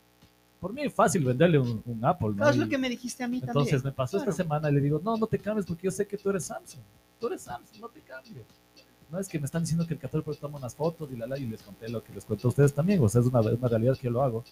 Por 0.60 0.72
mí 0.72 0.82
es 0.82 0.94
fácil 0.94 1.24
venderle 1.24 1.58
un, 1.58 1.82
un 1.84 2.04
Apple. 2.04 2.28
¿no? 2.28 2.36
Claro, 2.36 2.50
es 2.52 2.56
lo 2.56 2.68
que 2.68 2.78
me 2.78 2.88
dijiste 2.88 3.24
a 3.24 3.28
mí 3.28 3.40
entonces 3.44 3.82
también. 3.82 3.84
me 3.84 3.92
pasó 3.92 4.18
Claro. 4.18 4.30
esta 4.30 4.42
semana 4.42 4.70
y 4.70 4.74
le 4.74 4.80
digo, 4.80 5.00
no, 5.04 5.16
no 5.16 5.26
te 5.26 5.38
cambies 5.38 5.66
porque 5.66 5.84
yo 5.84 5.90
sé 5.90 6.06
que 6.06 6.16
tú 6.16 6.30
eres 6.30 6.44
Samsung. 6.44 6.82
Tú 7.22 7.28
eres 7.28 7.42
Samsung, 7.42 7.80
no 7.80 7.88
te 7.88 8.00
cambies. 8.00 8.44
No 9.08 9.16
es 9.16 9.28
que 9.28 9.38
me 9.38 9.46
están 9.46 9.62
diciendo 9.62 9.86
que 9.86 9.94
el 9.94 10.00
14 10.00 10.24
Pro 10.24 10.34
toma 10.34 10.58
unas 10.58 10.74
fotos 10.74 11.08
y 11.12 11.16
la 11.16 11.24
la 11.24 11.38
y 11.38 11.46
les 11.46 11.62
conté 11.62 11.88
lo 11.88 12.02
que 12.02 12.12
les 12.12 12.24
cuento 12.24 12.48
a 12.48 12.50
ustedes 12.50 12.74
también. 12.74 13.00
O 13.00 13.08
sea, 13.08 13.20
es 13.20 13.28
una, 13.28 13.40
realidad 13.68 13.96
que 13.96 14.08
yo 14.08 14.10
lo 14.10 14.24
hago. 14.24 14.42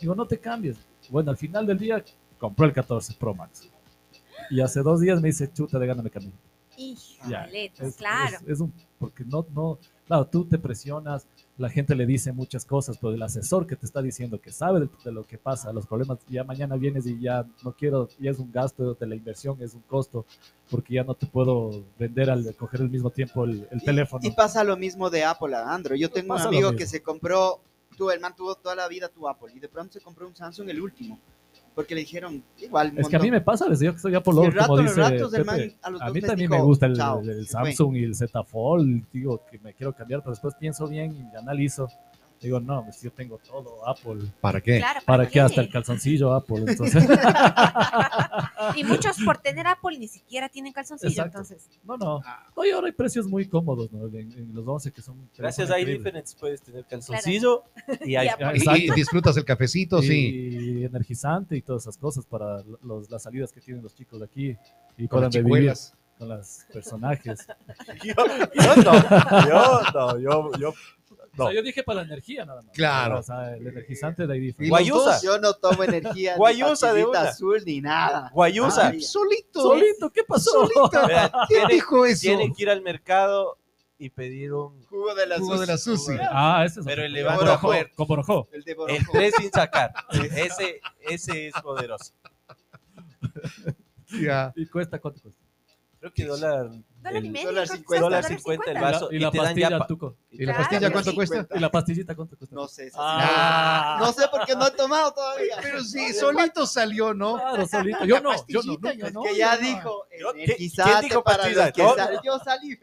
Digo, 0.00 0.14
no 0.14 0.26
te 0.26 0.38
cambies. 0.38 0.78
Bueno, 1.10 1.32
al 1.32 1.36
final 1.36 1.66
del 1.66 1.78
día 1.78 2.02
compró 2.38 2.64
el 2.64 2.72
14 2.72 3.12
Pro 3.20 3.34
Max. 3.34 3.68
Y 4.48 4.62
hace 4.62 4.80
dos 4.80 5.00
días 5.00 5.20
me 5.20 5.28
dice, 5.28 5.52
chuta, 5.52 5.78
de 5.78 5.86
gana 5.86 6.02
me. 6.02 6.32
Ya, 7.28 7.44
Híjole, 7.44 7.64
Es, 7.66 7.72
pues 7.78 7.96
claro. 7.96 8.36
es- 8.42 8.48
es 8.48 8.60
un, 8.60 8.72
porque 8.98 9.24
no, 9.24 9.46
no, 9.54 9.78
claro, 10.06 10.26
tú 10.26 10.44
te 10.46 10.58
presionas, 10.58 11.26
la 11.56 11.68
gente 11.68 11.94
le 11.94 12.06
dice 12.06 12.32
muchas 12.32 12.64
cosas, 12.64 12.96
pero 12.98 13.12
el 13.14 13.22
asesor 13.22 13.66
que 13.66 13.76
te 13.76 13.86
está 13.86 14.02
diciendo 14.02 14.40
que 14.40 14.50
sabe 14.50 14.80
de, 14.80 14.88
de 15.04 15.12
lo 15.12 15.24
que 15.24 15.38
pasa, 15.38 15.72
los 15.72 15.86
problemas, 15.86 16.18
ya 16.28 16.42
mañana 16.44 16.76
vienes 16.76 17.06
y 17.06 17.20
ya 17.20 17.46
no 17.62 17.72
quiero, 17.72 18.08
ya 18.18 18.30
es 18.30 18.38
un 18.38 18.50
gasto 18.50 18.94
de 18.94 19.06
la 19.06 19.14
inversión, 19.14 19.56
es 19.60 19.74
un 19.74 19.82
costo, 19.82 20.24
porque 20.70 20.94
ya 20.94 21.04
no 21.04 21.14
te 21.14 21.26
puedo 21.26 21.84
vender 21.98 22.30
al 22.30 22.54
coger 22.56 22.80
al 22.80 22.90
mismo 22.90 23.10
tiempo 23.10 23.44
el, 23.44 23.68
el 23.70 23.82
Y- 23.82 23.84
teléfono. 23.84 24.20
Y, 24.26 24.30
pasa 24.32 24.64
lo 24.64 24.76
mismo 24.76 25.10
de 25.10 25.24
Apple 25.24 25.54
a 25.54 25.72
Android. 25.72 26.00
Yo 26.00 26.10
tengo 26.10 26.32
un 26.32 26.38
Pasa 26.38 26.48
amigo 26.48 26.74
que 26.74 26.86
se 26.86 27.02
compró, 27.02 27.60
tú, 27.96 28.10
el 28.10 28.18
man 28.20 28.34
tuvo 28.34 28.54
toda 28.56 28.74
la 28.74 28.88
vida 28.88 29.08
tu 29.08 29.28
Apple 29.28 29.52
y 29.54 29.60
de 29.60 29.68
pronto 29.68 29.92
se 29.92 30.00
compró 30.00 30.26
un 30.26 30.34
Samsung 30.34 30.68
el 30.70 30.80
último. 30.80 31.18
Porque 31.74 31.94
le 31.94 32.02
dijeron, 32.02 32.42
igual. 32.58 32.92
es 32.96 33.08
que 33.08 33.16
a 33.16 33.18
mí 33.18 33.30
me 33.30 33.40
pasa 33.40 33.68
desde 33.68 33.86
yo 33.86 33.92
que 33.94 33.98
soy 33.98 34.14
Apple 34.14 34.32
rato, 34.50 34.68
como 34.68 34.82
dice 34.82 35.00
ratos, 35.00 35.32
man 35.44 35.60
a 35.82 35.90
los 35.90 36.02
A 36.02 36.04
dos 36.06 36.14
mí 36.14 36.20
les 36.20 36.28
también 36.28 36.50
dijo, 36.50 36.62
me 36.62 36.66
gusta 36.66 36.86
el, 36.86 37.00
el. 37.28 37.46
Samsung 37.48 37.96
y 37.96 38.04
el 38.04 38.14
Z 38.14 38.44
Fold, 38.44 39.04
digo 39.12 39.42
que 39.50 39.58
me 39.58 39.74
quiero 39.74 39.92
cambiar, 39.92 40.20
pero 40.20 40.30
después 40.30 40.54
pienso 40.54 40.86
bien 40.86 41.30
y 41.32 41.36
analizo. 41.36 41.88
Digo, 42.44 42.60
no, 42.60 42.84
pues 42.84 43.00
yo 43.00 43.10
tengo 43.10 43.38
todo 43.38 43.88
Apple. 43.88 44.30
¿Para 44.38 44.60
qué? 44.60 44.76
Claro, 44.78 45.00
¿Para 45.06 45.26
qué? 45.26 45.40
Hasta 45.40 45.62
el 45.62 45.70
calzoncillo 45.70 46.34
Apple. 46.34 46.64
Entonces, 46.68 47.02
Y 48.76 48.84
muchos 48.84 49.16
por 49.24 49.38
tener 49.38 49.66
Apple 49.66 49.98
ni 49.98 50.08
siquiera 50.08 50.48
tienen 50.50 50.72
calzoncillo, 50.74 51.10
Exacto. 51.10 51.38
entonces. 51.38 51.68
no, 51.84 51.96
no. 51.96 52.20
No, 52.54 52.64
y 52.64 52.70
ahora 52.70 52.88
hay 52.88 52.92
precios 52.92 53.26
muy 53.26 53.46
cómodos, 53.48 53.90
¿no? 53.92 54.06
En, 54.08 54.30
en 54.32 54.54
los 54.54 54.66
11 54.66 54.92
que 54.92 55.00
son. 55.00 55.28
Gracias 55.36 55.70
a 55.70 55.78
iDifference 55.80 56.36
puedes 56.38 56.60
tener 56.60 56.84
calzoncillo 56.84 57.64
y 58.04 58.14
Y. 58.16 58.18
Y- 58.18 58.84
Y, 58.84 58.90
disfrutas 58.90 59.36
el 59.38 59.44
cafecito, 59.46 60.02
sí. 60.02 60.28
Y 60.80 60.84
energizante 60.84 61.56
y 61.56 61.62
todas 61.62 61.84
esas 61.84 61.96
cosas 61.96 62.26
para 62.26 62.62
los, 62.82 63.10
las 63.10 63.22
salidas 63.22 63.52
que 63.52 63.60
tienen 63.60 63.82
los 63.82 63.94
chicos 63.94 64.18
de 64.20 64.26
aquí. 64.26 64.56
Y 64.98 65.08
Con 65.08 65.20
puedan 65.20 65.30
las 65.32 65.34
vivir 65.44 65.72
con 66.18 66.28
los 66.28 66.64
personajes. 66.72 67.46
Yo, 68.04 68.14
yo 68.14 68.76
no, 68.76 69.48
yo 69.48 69.80
no, 69.92 70.18
yo, 70.18 70.50
yo 70.58 70.74
O 71.36 71.46
sea, 71.46 71.54
yo 71.54 71.62
dije 71.62 71.82
para 71.82 72.00
la 72.00 72.06
energía 72.06 72.44
nada 72.44 72.62
más. 72.62 72.72
Claro. 72.74 73.18
O 73.18 73.22
sea, 73.22 73.54
el 73.56 73.66
energizante 73.66 74.26
de 74.26 74.34
ahí. 74.34 74.54
Guayusa. 74.68 75.20
Yo 75.22 75.38
no 75.38 75.54
tomo 75.54 75.84
energía, 75.84 76.34
Guayusa 76.38 76.92
ni 76.92 76.98
de 76.98 77.06
una. 77.06 77.20
azul, 77.22 77.62
ni 77.64 77.80
nada. 77.80 78.30
Guayusa. 78.32 78.88
Ay, 78.88 79.00
solito. 79.02 79.62
Solito, 79.62 80.10
¿qué 80.10 80.22
pasó? 80.24 80.50
Solito. 80.50 81.06
Vean, 81.06 81.30
¿Quién 81.48 81.60
tiene, 81.60 81.74
dijo 81.74 82.06
eso? 82.06 82.20
tiene 82.22 82.52
que 82.52 82.62
ir 82.62 82.70
al 82.70 82.82
mercado 82.82 83.58
y 83.98 84.10
pedir 84.10 84.52
un 84.52 84.82
Jugo 84.84 85.14
de 85.14 85.26
la 85.26 85.38
Jugo 85.38 85.58
de 85.58 85.66
la 85.66 85.78
Susi. 85.78 86.12
Ah, 86.30 86.62
ese 86.66 86.80
es 86.80 86.86
Pero 86.86 87.02
el 87.04 87.12
levanta 87.12 87.40
borojó, 87.44 87.68
fuerte. 87.68 87.94
Con 87.94 88.06
borojó. 88.06 88.48
El 88.52 88.62
de 88.64 88.72
el 88.72 88.76
Borojo. 88.76 89.12
3 89.12 89.34
sin 89.38 89.50
sacar. 89.52 89.92
Ese, 90.36 90.80
ese 91.00 91.48
es 91.48 91.54
poderoso. 91.62 92.12
Ya. 94.20 94.52
¿Y 94.56 94.66
cuesta 94.66 94.98
cuánto 94.98 95.22
cuesta? 95.22 95.40
Creo 96.00 96.12
que 96.12 96.24
dólar. 96.26 96.70
Dólar 97.04 97.22
y 97.22 97.26
el- 97.26 97.32
medio. 97.32 97.46
dólar 97.46 97.64
creo 97.66 97.72
que 97.72 97.76
cincuenta. 97.78 97.86
cuesta 97.86 98.02
Dólar 98.04 98.24
cincuenta 98.24 98.70
el 98.70 98.76
Y 98.76 98.80
vaso. 98.80 99.08
la, 99.10 99.14
y 99.14 99.16
y 99.16 99.20
la 99.20 99.30
te 99.30 99.36
dan 99.38 99.46
pastilla 99.46 99.86
tuco. 99.86 100.16
¿Y 100.30 100.38
la 100.38 100.44
Claro, 100.52 100.58
pastilla 100.70 100.92
cuánto 100.92 101.10
sí. 101.10 101.16
cuesta? 101.16 101.46
¿Y 101.54 101.58
la 101.60 101.70
pastillita 101.70 102.14
cuánto 102.16 102.36
cuesta? 102.36 102.56
No 102.56 102.68
sé. 102.68 102.86
esa 102.86 102.96
sí 102.98 103.02
Ah. 103.04 103.96
no. 104.00 104.06
No 104.06 104.12
sé 104.12 104.22
porque 104.30 104.54
no 104.56 104.66
he 104.66 104.70
tomado 104.72 105.12
todavía. 105.14 105.56
Pero 105.62 105.82
sí, 105.84 106.12
solito 106.12 106.66
salió, 106.66 107.14
¿no? 107.14 107.34
Claro, 107.36 107.66
solito. 107.68 108.04
Yo 108.04 108.20
no, 108.20 108.32
yo 108.48 108.60
no, 108.62 108.72
nunca, 108.72 108.92
que 108.92 109.36
ya 109.38 109.56
dijo, 109.56 110.06
Yo- 110.18 110.32
¿qué- 110.32 110.42
energizante 110.44 110.92
quién 110.98 111.08
dijo 111.08 111.22
para 111.24 111.48
los 111.48 111.72
que 111.72 111.82
¿No? 111.82 111.94
sal- 111.94 112.20
Yo 112.24 112.38
salí. 112.40 112.76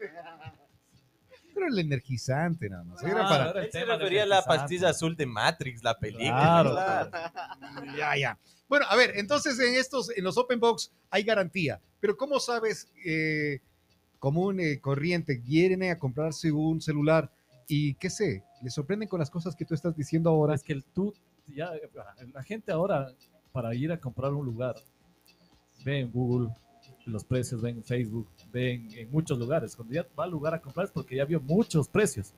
Pero 1.54 1.66
el 1.66 1.78
energizante 1.78 2.68
nada 2.70 2.82
más. 2.84 3.02
Era 3.02 3.26
Ah, 3.26 3.28
para... 3.28 3.62
Él 3.64 3.70
se 3.70 3.84
refería 3.84 4.22
a 4.22 4.26
la 4.26 4.42
pastilla 4.42 4.88
azul 4.88 5.14
de 5.16 5.26
Matrix, 5.26 5.82
la 5.84 5.98
película. 5.98 7.08
Claro. 7.10 7.94
Ya, 7.96 8.16
ya. 8.16 8.38
Bueno, 8.68 8.86
a 8.88 8.96
ver, 8.96 9.12
entonces 9.16 9.58
en 9.60 9.74
estos, 9.74 10.08
en 10.16 10.24
los 10.24 10.38
Open 10.38 10.58
Box 10.58 10.90
hay 11.10 11.22
garantía. 11.24 11.78
Pero 12.00 12.16
¿cómo 12.16 12.40
sabes, 12.40 12.88
eh, 13.04 13.60
como 14.22 14.42
un 14.42 14.60
eh, 14.60 14.78
corriente, 14.80 15.42
viene 15.44 15.90
a 15.90 15.98
comprarse 15.98 16.52
un 16.52 16.80
celular 16.80 17.28
y 17.66 17.94
qué 17.94 18.08
sé, 18.08 18.44
le 18.62 18.70
sorprenden 18.70 19.08
con 19.08 19.18
las 19.18 19.28
cosas 19.28 19.56
que 19.56 19.64
tú 19.64 19.74
estás 19.74 19.96
diciendo 19.96 20.30
ahora? 20.30 20.54
Es 20.54 20.62
que 20.62 20.72
el 20.72 20.84
tú, 20.84 21.12
ya, 21.48 21.72
la 22.32 22.42
gente 22.44 22.70
ahora, 22.70 23.12
para 23.50 23.74
ir 23.74 23.90
a 23.90 23.98
comprar 23.98 24.32
un 24.32 24.46
lugar, 24.46 24.76
ve 25.84 26.02
en 26.02 26.12
Google 26.12 26.50
los 27.04 27.24
precios, 27.24 27.60
ve 27.60 27.70
en 27.70 27.82
Facebook, 27.82 28.28
ve 28.52 28.74
en, 28.94 29.10
muchos 29.10 29.36
lugares. 29.40 29.74
Cuando 29.74 29.92
ya 29.92 30.06
va 30.16 30.22
al 30.22 30.30
lugar 30.30 30.54
a 30.54 30.60
comprar 30.60 30.86
es 30.86 30.92
porque 30.92 31.16
ya 31.16 31.24
vio 31.24 31.40
muchos 31.40 31.88
precios. 31.88 32.32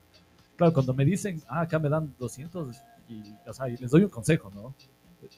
Claro, 0.57 0.73
cuando 0.73 0.95
me 0.95 1.05
dicen, 1.05 1.43
ah, 1.49 1.61
acá 1.61 1.79
me 1.79 1.91
dan 1.91 2.14
200, 2.19 2.76
y, 3.11 3.23
o 3.47 3.53
sea, 3.53 3.69
y 3.69 3.76
les 3.76 3.91
doy 3.91 4.05
un 4.05 4.11
consejo, 4.11 4.50
¿no? 4.55 4.75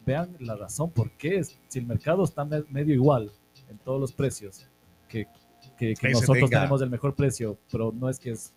Vean 0.05 0.37
la 0.39 0.55
razón 0.55 0.93
por 0.93 1.11
qué, 1.11 1.43
si 1.43 1.81
el 1.81 1.87
mercado 1.87 2.23
está 2.23 2.45
me- 2.45 2.63
medio 2.71 2.95
igual 2.95 3.33
en 3.69 3.79
todos 3.79 4.01
los 4.01 4.13
precios, 4.13 4.65
que 5.09 5.27
que, 5.79 5.95
que- 5.95 6.09
nosotros 6.11 6.37
tenga. 6.39 6.59
tenemos 6.61 6.83
el 6.83 6.91
mejor 6.91 7.15
precio, 7.15 7.59
pero 7.71 7.93
no 7.93 8.09
es 8.09 8.19
que 8.19 8.31
es 8.31 8.53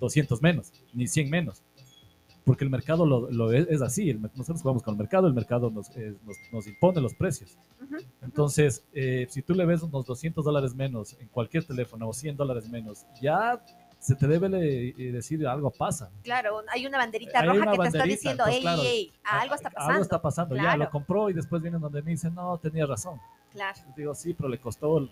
200 0.00 0.42
menos, 0.42 0.72
ni 0.92 1.06
100 1.06 1.30
menos. 1.30 1.62
Porque 2.44 2.62
el 2.64 2.68
mercado 2.70 3.06
lo, 3.06 3.30
lo 3.30 3.52
es, 3.52 3.66
es 3.70 3.80
así. 3.80 4.10
el 4.10 4.20
nosotros 4.20 4.60
jugamos 4.60 4.82
con 4.82 4.92
el 4.94 4.98
mercado, 4.98 5.26
el 5.26 5.32
mercado 5.32 5.70
nos, 5.70 5.88
eh, 5.96 6.14
nos, 6.26 6.36
nos 6.52 6.66
impone 6.66 7.00
los 7.00 7.14
precios. 7.14 7.56
Ujú. 7.82 7.96
Entonces, 8.20 8.84
eh, 8.92 9.26
si 9.30 9.40
tú 9.40 9.54
le 9.54 9.64
ves 9.64 9.82
unos 9.82 10.04
200 10.04 10.44
dólares 10.44 10.74
menos 10.74 11.16
en 11.20 11.28
cualquier 11.28 11.64
teléfono 11.64 12.06
o 12.06 12.12
100 12.12 12.36
dólares 12.36 12.68
menos, 12.68 13.06
ya 13.22 13.64
se 13.98 14.14
te 14.14 14.26
debe 14.26 14.50
le- 14.50 14.88
eh, 14.90 15.12
decir 15.12 15.46
algo 15.46 15.70
pasa. 15.70 16.10
Claro, 16.22 16.60
hay 16.70 16.84
una 16.86 16.98
banderita 16.98 17.40
Hay 17.40 17.46
roja 17.48 17.62
una 17.62 17.72
que 17.72 17.78
te 17.78 17.84
está 17.86 17.98
banderita, 18.00 18.14
diciendo, 18.14 18.42
entonces, 18.44 18.56
ey, 18.56 18.62
claro, 18.62 18.82
ey, 18.82 19.12
algo 19.24 19.54
está 19.54 19.70
pasando. 19.70 19.90
Algo 19.92 20.02
está 20.02 20.20
pasando, 20.22 20.56
ya 20.56 20.62
Claro. 20.62 20.78
lo 20.84 20.90
compró 20.90 21.30
y 21.30 21.32
después 21.32 21.62
vienen 21.62 21.80
donde 21.80 22.02
me 22.02 22.10
dicen, 22.10 22.34
no, 22.34 22.58
tenía 22.58 22.84
razón. 22.84 23.18
Claro. 23.52 23.80
Digo, 23.96 24.14
sí, 24.14 24.34
pero 24.34 24.50
le 24.50 24.58
costó, 24.58 25.08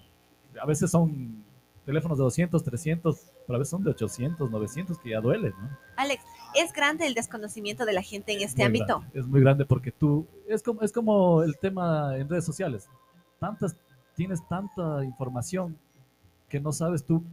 a 0.60 0.66
veces 0.66 0.90
son 0.90 1.42
teléfonos 1.84 2.18
de 2.18 2.24
200, 2.24 2.62
300, 2.62 3.20
pero 3.46 3.56
a 3.56 3.58
veces 3.58 3.70
son 3.70 3.82
de 3.82 3.90
800, 3.90 4.50
900, 4.50 4.98
que 4.98 5.10
ya 5.10 5.20
duele, 5.20 5.50
¿no? 5.50 5.78
Alex, 5.96 6.22
es 6.54 6.72
grande 6.72 7.06
el 7.06 7.14
desconocimiento 7.14 7.84
de 7.84 7.92
la 7.92 8.02
gente 8.02 8.32
en 8.32 8.42
este 8.42 8.58
Muy 8.58 8.66
ámbito. 8.66 9.00
grande, 9.00 9.18
es 9.18 9.26
muy 9.26 9.40
grande 9.40 9.64
porque 9.66 9.90
tú, 9.92 10.26
es 10.48 10.62
como, 10.62 10.82
es 10.82 10.92
como 10.92 11.42
el 11.42 11.58
tema 11.58 12.16
en 12.16 12.28
redes 12.28 12.44
sociales. 12.44 12.88
Tantas, 13.40 13.76
tienes 14.14 14.46
tanta 14.48 15.04
información 15.04 15.76
que 16.48 16.60
no 16.60 16.72
sabes 16.72 17.04
tú 17.04 17.24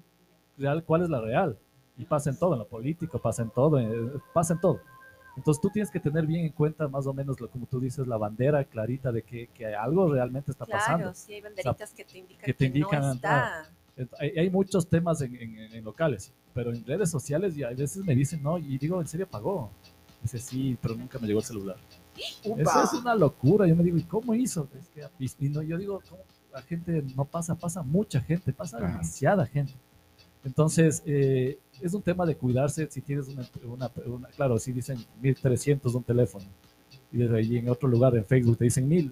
real, 0.58 0.84
cuál 0.84 1.04
es 1.04 1.10
la 1.10 1.22
real. 1.22 1.58
Y 1.98 2.06
pasa 2.06 2.30
en 2.30 2.38
todo, 2.40 2.54
en 2.54 2.60
lo 2.60 2.68
político, 2.68 3.20
pasa 3.20 3.42
en 3.44 3.50
todo, 3.50 3.78
eh, 3.78 4.14
pasa 4.34 4.54
en 4.54 4.62
todo. 4.62 4.80
Entonces 5.36 5.62
tú 5.62 5.70
tienes 5.70 5.92
que 5.92 6.00
tener 6.00 6.26
bien 6.26 6.46
en 6.46 6.52
cuenta 6.52 6.88
más 6.88 7.06
o 7.08 7.14
menos, 7.14 7.40
lo, 7.40 7.50
como 7.50 7.66
tú 7.66 7.80
dices, 7.80 8.08
la 8.08 8.18
bandera 8.18 8.64
clarita 8.64 9.12
de 9.12 9.22
que, 9.22 9.48
que 9.48 9.76
algo 9.76 10.12
realmente 10.12 10.52
está 10.52 10.66
pasando. 10.66 10.98
Claro, 11.04 11.14
sí 11.14 11.34
hay 11.34 11.42
banderitas 11.42 11.94
que 11.94 12.04
te 12.06 12.18
indican 12.18 12.46
que 12.46 12.54
te 12.54 12.66
indican, 12.66 13.02
no 13.02 13.12
está. 13.14 13.64
Ent- 13.64 13.79
Hay, 14.20 14.30
hay 14.38 14.50
muchos 14.50 14.88
temas 14.88 15.22
en, 15.22 15.36
en- 15.36 15.58
en 15.76 15.84
locales, 15.84 16.32
pero 16.54 16.74
en 16.74 16.86
redes 16.86 17.10
sociales 17.10 17.58
y 17.58 17.64
a 17.64 17.70
veces 17.70 17.98
me 18.06 18.16
dicen, 18.16 18.42
no, 18.44 18.58
y 18.58 18.78
digo, 18.78 19.00
¿en 19.02 19.08
serio 19.08 19.28
pagó? 19.30 19.70
Dice, 20.22 20.38
sí, 20.40 20.78
pero 20.82 20.96
nunca 20.96 21.18
me 21.20 21.28
llegó 21.28 21.40
el 21.40 21.46
celular. 21.46 21.78
Upa. 22.44 22.62
Eso 22.62 22.84
es 22.84 22.94
una 23.02 23.16
locura. 23.16 23.66
Yo 23.68 23.76
me 23.76 23.84
digo, 23.84 23.98
¿y 23.98 24.04
cómo 24.04 24.34
hizo? 24.36 24.68
Es 24.78 24.88
que, 24.90 25.02
y, 25.46 25.50
no, 25.50 25.62
yo 25.62 25.78
digo, 25.78 26.02
¿cómo? 26.10 26.22
la 26.52 26.62
gente 26.64 27.04
no 27.16 27.26
pasa, 27.26 27.56
pasa 27.56 27.84
mucha 27.84 28.20
gente, 28.20 28.52
pasa 28.52 28.78
Claro. 28.78 28.92
demasiada 28.94 29.46
gente. 29.46 29.74
Entonces, 30.44 31.04
eh, 31.06 31.60
es 31.82 31.94
un 31.94 32.02
tema 32.02 32.26
de 32.26 32.36
cuidarse. 32.36 32.88
Si 32.90 33.02
tienes 33.02 33.28
una, 33.28 33.48
una- 33.66 33.92
una- 34.06 34.28
claro, 34.30 34.58
si 34.58 34.72
dicen 34.72 34.98
1300 35.22 35.94
un 35.96 36.04
teléfono, 36.04 36.46
y 37.12 37.18
desde 37.18 37.38
ahí 37.38 37.58
en 37.58 37.70
otro 37.70 37.88
lugar 37.90 38.16
en 38.16 38.26
Facebook 38.26 38.58
te 38.58 38.64
dicen 38.66 38.88
1000, 38.88 39.12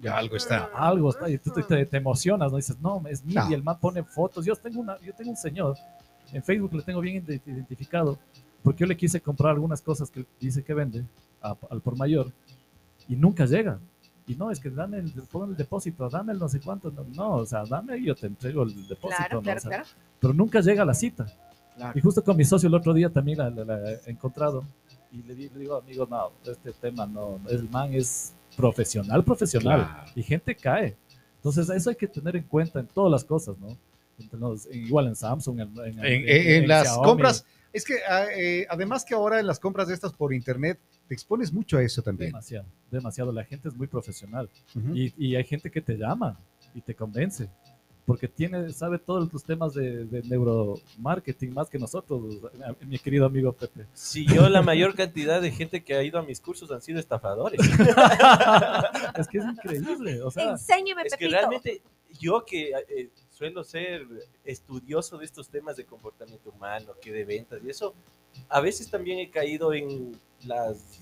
Ya 0.00 0.16
algo 0.18 0.36
está. 0.36 0.70
algo 0.74 1.10
está, 1.10 1.28
y 1.30 1.38
tú 1.38 1.50
te, 1.50 1.62
te- 1.62 1.86
te 1.86 1.96
emocionas, 1.96 2.50
¿no? 2.50 2.56
Dices, 2.56 2.78
no, 2.80 3.02
es 3.08 3.24
1000, 3.24 3.34
No. 3.36 3.50
y 3.50 3.54
el 3.54 3.62
man 3.62 3.78
pone 3.80 4.02
fotos. 4.02 4.44
Yo 4.44 4.54
tengo, 4.56 4.80
una, 4.80 4.98
yo 5.00 5.14
tengo 5.14 5.30
un 5.30 5.36
señor 5.36 5.76
en 6.32 6.42
Facebook, 6.42 6.72
le 6.74 6.82
tengo 6.82 7.00
bien 7.00 7.24
ident- 7.24 7.42
identificado, 7.46 8.18
porque 8.62 8.80
yo 8.80 8.86
le 8.86 8.96
quise 8.96 9.20
comprar 9.20 9.52
algunas 9.52 9.80
cosas 9.80 10.10
que 10.10 10.26
dice 10.40 10.64
que 10.64 10.74
vende 10.74 11.04
a- 11.42 11.56
al 11.70 11.80
por 11.80 11.96
mayor, 11.96 12.32
y 13.08 13.14
nunca 13.16 13.46
llega. 13.46 13.78
Y 14.26 14.34
no, 14.34 14.50
es 14.50 14.58
que 14.58 14.70
dame 14.70 14.98
el, 14.98 15.12
pon 15.30 15.50
el 15.50 15.56
depósito, 15.56 16.08
dame 16.08 16.32
el 16.32 16.38
no 16.38 16.48
sé 16.48 16.58
cuánto. 16.58 16.90
No, 16.90 17.04
no, 17.14 17.30
o 17.36 17.46
sea, 17.46 17.62
dame 17.64 17.98
y 17.98 18.06
yo 18.06 18.14
te 18.14 18.26
entrego 18.26 18.62
el 18.62 18.70
depósito. 18.88 19.08
Claro, 19.18 19.36
¿no? 19.36 19.42
claro, 19.42 19.58
O 19.58 19.60
sea, 19.60 19.70
claro. 19.70 19.84
Pero 20.18 20.32
nunca 20.34 20.60
llega 20.60 20.82
a 20.82 20.86
la 20.86 20.94
cita. 20.94 21.26
Claro. 21.76 21.98
Y 21.98 22.00
justo 22.00 22.24
con 22.24 22.36
mi 22.36 22.44
socio 22.44 22.66
el 22.68 22.74
otro 22.74 22.94
día 22.94 23.10
también 23.10 23.36
la, 23.38 23.50
la- 23.50 23.64
la 23.64 23.90
he 23.92 24.00
encontrado. 24.10 24.64
Y 25.12 25.18
le, 25.22 25.34
le 25.34 25.48
digo, 25.50 25.76
amigo, 25.76 26.06
no, 26.10 26.30
este 26.50 26.72
tema 26.72 27.04
no, 27.06 27.38
el 27.48 27.68
man 27.68 27.92
es 27.92 28.32
profesional, 28.56 29.24
profesional. 29.24 29.80
Claro. 29.84 30.10
Y 30.14 30.22
gente 30.22 30.54
cae. 30.54 30.96
Entonces, 31.36 31.68
eso 31.70 31.90
hay 31.90 31.96
que 31.96 32.06
tener 32.08 32.36
en 32.36 32.44
cuenta 32.44 32.80
en 32.80 32.86
todas 32.86 33.10
las 33.10 33.24
cosas, 33.24 33.56
¿no? 33.58 33.76
Entre 34.18 34.38
los- 34.38 34.66
igual 34.72 35.08
en 35.08 35.16
Samsung, 35.16 35.60
en, 35.60 35.68
en- 35.84 35.98
En, 36.04 36.28
en- 36.28 36.68
las 36.68 36.84
Xiaomi. 36.88 37.04
compras, 37.06 37.44
es 37.72 37.84
que 37.84 37.94
ah, 38.08 38.26
eh, 38.34 38.66
además 38.70 39.04
que 39.04 39.14
ahora 39.14 39.40
en 39.40 39.46
las 39.46 39.58
compras 39.58 39.88
de 39.88 39.94
estas 39.94 40.12
por 40.12 40.32
internet 40.32 40.78
te 41.08 41.14
expones 41.14 41.52
mucho 41.52 41.76
a 41.76 41.82
eso 41.82 42.00
también. 42.00 42.30
Demasiado, 42.30 42.66
demasiado. 42.90 43.32
La 43.32 43.44
gente 43.44 43.68
es 43.68 43.74
muy 43.76 43.88
profesional. 43.88 44.48
Ujú. 44.74 44.94
Y, 44.96 45.12
y 45.18 45.34
hay 45.36 45.44
gente 45.44 45.70
que 45.70 45.80
te 45.82 45.96
llama 45.96 46.38
y 46.74 46.80
te 46.80 46.94
convence. 46.94 47.48
Porque 48.06 48.28
tiene, 48.28 48.70
sabe 48.72 48.98
todos 48.98 49.32
los 49.32 49.44
temas 49.44 49.72
de, 49.72 50.04
de 50.04 50.22
neuromarketing 50.22 51.54
más 51.54 51.70
que 51.70 51.78
nosotros, 51.78 52.38
mi 52.86 52.98
querido 52.98 53.24
amigo 53.24 53.52
Pepe. 53.52 53.86
Si 53.94 54.26
yo 54.26 54.48
la 54.48 54.60
mayor 54.60 54.94
cantidad 54.94 55.40
de 55.40 55.50
gente 55.50 55.82
que 55.82 55.94
ha 55.94 56.02
ido 56.02 56.18
a 56.18 56.22
mis 56.22 56.40
cursos 56.40 56.70
han 56.70 56.82
sido 56.82 57.00
estafadores. 57.00 57.58
es 59.18 59.28
que 59.28 59.38
es 59.38 59.44
increíble. 59.44 60.22
O 60.22 60.30
sea, 60.30 60.50
Enséñame, 60.50 61.02
Es 61.04 61.16
que 61.16 61.28
realmente 61.28 61.80
yo 62.20 62.44
que 62.44 62.72
eh, 62.88 63.10
suelo 63.30 63.64
ser 63.64 64.06
estudioso 64.44 65.18
de 65.18 65.24
estos 65.24 65.48
temas 65.48 65.76
de 65.76 65.84
comportamiento 65.84 66.50
humano, 66.50 66.92
que 67.00 67.12
de 67.12 67.24
ventas 67.24 67.60
y 67.64 67.70
eso, 67.70 67.94
a 68.48 68.60
veces 68.60 68.90
también 68.90 69.18
he 69.18 69.30
caído 69.30 69.72
en 69.72 70.12
las, 70.46 71.00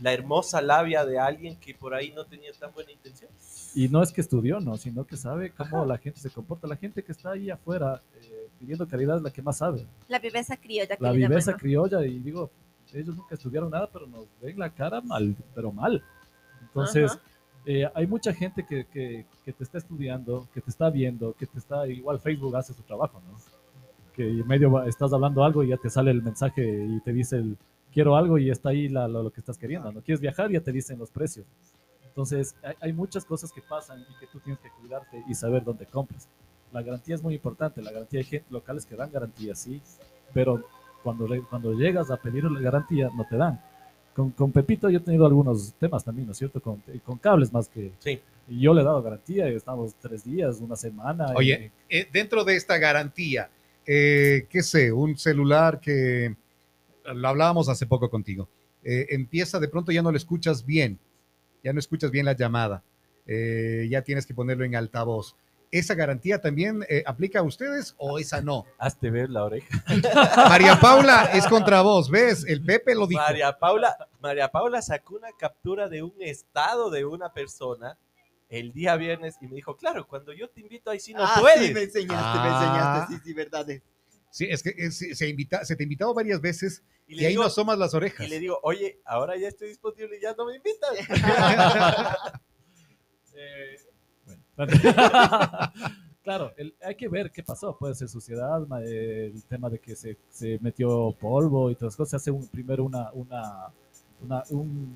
la 0.00 0.12
hermosa 0.12 0.60
labia 0.60 1.04
de 1.04 1.18
alguien 1.18 1.56
que 1.56 1.74
por 1.74 1.94
ahí 1.94 2.12
no 2.12 2.24
tenía 2.24 2.52
tan 2.52 2.72
buena 2.72 2.92
intención. 2.92 3.30
Y 3.74 3.88
no 3.88 4.02
es 4.02 4.12
que 4.12 4.20
estudió, 4.20 4.60
no, 4.60 4.76
sino 4.76 5.06
que 5.06 5.16
sabe 5.16 5.50
cómo 5.50 5.84
la 5.84 5.98
gente 5.98 6.20
se 6.20 6.30
comporta. 6.30 6.66
La 6.66 6.76
gente 6.76 7.02
que 7.02 7.12
está 7.12 7.32
ahí 7.32 7.50
afuera 7.50 8.02
eh, 8.20 8.48
pidiendo 8.58 8.88
calidad 8.88 9.16
es 9.16 9.22
la 9.22 9.30
que 9.30 9.42
más 9.42 9.58
sabe. 9.58 9.86
La 10.08 10.18
viveza 10.18 10.56
criolla. 10.56 10.96
que 10.96 11.02
La 11.04 11.12
viveza 11.12 11.56
criolla, 11.56 12.04
y 12.04 12.18
digo, 12.18 12.50
ellos 12.92 13.16
nunca 13.16 13.34
estudiaron 13.34 13.70
nada, 13.70 13.88
pero 13.92 14.06
nos 14.06 14.26
ven 14.40 14.58
la 14.58 14.70
cara 14.70 15.00
mal, 15.00 15.36
pero 15.54 15.72
mal. 15.72 16.02
Entonces, 16.62 17.18
eh, 17.66 17.88
hay 17.94 18.06
mucha 18.06 18.32
gente 18.32 18.64
que, 18.66 18.86
que, 18.86 19.26
que 19.44 19.52
te 19.52 19.64
está 19.64 19.78
estudiando, 19.78 20.48
que 20.52 20.60
te 20.60 20.70
está 20.70 20.90
viendo, 20.90 21.34
que 21.34 21.46
te 21.46 21.58
está, 21.58 21.86
igual 21.86 22.20
Facebook 22.20 22.56
hace 22.56 22.74
su 22.74 22.82
trabajo, 22.82 23.22
¿no? 23.26 23.38
Que 24.14 24.28
en 24.28 24.46
medio 24.46 24.82
estás 24.84 25.12
hablando 25.12 25.44
algo 25.44 25.64
y 25.64 25.68
ya 25.68 25.76
te 25.76 25.90
sale 25.90 26.10
el 26.10 26.22
mensaje 26.22 26.62
y 26.62 27.00
te 27.00 27.12
dice 27.12 27.36
el 27.36 27.56
quiero 27.94 28.16
algo 28.16 28.36
y 28.36 28.50
está 28.50 28.68
ahí 28.70 28.88
la- 28.88 29.08
lo, 29.08 29.22
lo 29.22 29.30
que 29.30 29.40
estás 29.40 29.56
queriendo, 29.56 29.90
¿no? 29.92 30.02
Quieres 30.02 30.20
viajar 30.20 30.50
ya 30.50 30.60
te 30.60 30.72
dicen 30.72 30.98
los 30.98 31.10
precios. 31.10 31.46
Entonces, 32.06 32.54
hay, 32.62 32.74
hay 32.80 32.92
muchas 32.92 33.24
cosas 33.24 33.50
que 33.52 33.62
pasan 33.62 34.00
y 34.02 34.18
que 34.20 34.26
tú 34.26 34.40
tienes 34.40 34.60
que 34.60 34.68
cuidarte 34.80 35.22
y 35.28 35.34
saber 35.34 35.64
dónde 35.64 35.86
compras. 35.86 36.28
La 36.72 36.82
garantía 36.82 37.14
es 37.14 37.22
muy 37.22 37.34
importante, 37.34 37.80
la 37.80 37.92
garantía 37.92 38.20
hay 38.20 38.24
gente, 38.26 38.46
locales 38.50 38.84
que 38.84 38.96
dan 38.96 39.10
garantía, 39.10 39.54
sí, 39.54 39.80
pero 40.32 40.62
cuando, 41.02 41.26
cuando 41.48 41.72
llegas 41.72 42.10
a 42.10 42.16
pedir 42.16 42.44
la 42.44 42.60
garantía 42.60 43.08
no 43.16 43.24
te 43.28 43.36
dan. 43.36 43.60
Con, 44.14 44.30
con 44.30 44.52
Pepito 44.52 44.88
yo 44.90 44.98
he 44.98 45.00
tenido 45.00 45.26
algunos 45.26 45.74
temas 45.74 46.04
también, 46.04 46.26
¿no 46.26 46.32
es 46.32 46.38
cierto? 46.38 46.60
Con, 46.60 46.82
con 47.04 47.18
cables 47.18 47.52
más 47.52 47.68
que... 47.68 47.92
Sí. 47.98 48.20
Y 48.48 48.60
yo 48.60 48.74
le 48.74 48.82
he 48.82 48.84
dado 48.84 49.02
garantía 49.02 49.50
y 49.50 49.54
estamos 49.56 49.94
tres 50.00 50.22
días, 50.24 50.60
una 50.60 50.76
semana. 50.76 51.26
y- 51.32 51.36
Oye, 51.36 51.72
eh, 51.88 52.06
dentro 52.12 52.44
de 52.44 52.54
esta 52.56 52.76
garantía, 52.78 53.48
eh, 53.86 54.46
qué 54.50 54.62
sé, 54.62 54.92
un 54.92 55.16
celular 55.16 55.80
que 55.80 56.36
lo 57.04 57.28
hablábamos 57.28 57.68
hace 57.68 57.86
poco 57.86 58.10
contigo, 58.10 58.48
eh, 58.82 59.06
empieza 59.10 59.58
de 59.60 59.68
pronto 59.68 59.92
ya 59.92 60.02
no 60.02 60.10
lo 60.10 60.16
escuchas 60.16 60.64
bien, 60.64 60.98
ya 61.62 61.72
no 61.72 61.78
escuchas 61.78 62.10
bien 62.10 62.26
la 62.26 62.34
llamada, 62.34 62.82
eh, 63.26 63.86
ya 63.90 64.02
tienes 64.02 64.26
que 64.26 64.34
ponerlo 64.34 64.64
en 64.64 64.76
altavoz. 64.76 65.36
¿Esa 65.70 65.94
garantía 65.94 66.40
también 66.40 66.84
eh, 66.88 67.02
aplica 67.04 67.40
a 67.40 67.42
ustedes 67.42 67.96
o 67.98 68.18
esa 68.20 68.40
no? 68.40 68.64
Hazte 68.78 69.10
ver 69.10 69.28
la 69.28 69.42
oreja. 69.44 69.82
María 70.48 70.78
Paula 70.78 71.30
es 71.32 71.46
contra 71.48 71.82
vos, 71.82 72.08
¿ves? 72.10 72.44
El 72.46 72.62
Pepe 72.62 72.94
lo 72.94 73.08
dijo. 73.08 73.20
María 73.20 73.58
Paula, 73.58 73.96
María 74.20 74.48
Paula 74.52 74.82
sacó 74.82 75.16
una 75.16 75.32
captura 75.36 75.88
de 75.88 76.02
un 76.04 76.14
estado 76.20 76.90
de 76.90 77.04
una 77.04 77.32
persona 77.32 77.98
el 78.48 78.72
día 78.72 78.94
viernes 78.94 79.36
y 79.40 79.48
me 79.48 79.56
dijo, 79.56 79.76
claro, 79.76 80.06
cuando 80.06 80.32
yo 80.32 80.48
te 80.48 80.60
invito 80.60 80.90
ahí 80.90 81.00
sí 81.00 81.12
no 81.12 81.24
ah, 81.24 81.38
puedes. 81.40 81.66
sí, 81.66 81.74
me 81.74 81.82
enseñaste, 81.82 82.12
me 82.14 82.48
Ah. 82.48 82.60
enseñaste, 82.60 83.14
sí, 83.16 83.20
sí, 83.24 83.34
verdad. 83.34 83.68
eh. 83.70 83.82
Sí, 84.34 84.46
es 84.50 84.64
que 84.64 84.70
eh, 84.70 84.90
se, 84.90 85.14
se 85.14 85.28
invita, 85.28 85.64
se 85.64 85.76
te 85.76 85.84
ha 85.84 85.86
invitado 85.86 86.12
varias 86.12 86.40
veces 86.40 86.82
y, 87.06 87.20
ahí 87.24 87.28
digo, 87.30 87.42
no 87.42 87.46
asomas 87.46 87.78
las 87.78 87.94
orejas. 87.94 88.26
y 88.26 88.30
le 88.30 88.40
digo, 88.40 88.58
oye, 88.64 88.98
ahora 89.04 89.36
ya 89.36 89.46
estoy 89.46 89.68
disponible 89.68 90.16
y 90.18 90.20
ya 90.22 90.34
no 90.34 90.46
me 90.46 90.56
invitas. 90.56 90.90
Eh, 93.36 93.76
claro, 96.22 96.52
el- 96.56 96.74
hay 96.82 96.94
que 96.96 97.08
ver 97.08 97.30
qué 97.30 97.42
pasó. 97.44 97.76
Puede 97.76 97.94
ser 97.94 98.08
suciedad, 98.08 98.60
el 98.82 99.42
tema 99.44 99.70
de 99.70 99.78
que 99.78 99.94
se, 99.94 100.16
se 100.30 100.58
metió 100.60 101.12
polvo 101.18 101.70
y 101.70 101.74
todas 101.74 101.92
las 101.92 101.96
cosas. 101.96 102.10
Se 102.10 102.16
hace 102.16 102.30
un, 102.30 102.46
primero 102.48 102.84
una, 102.84 103.12
una, 103.12 103.66
una- 104.20 104.42
un, 104.50 104.94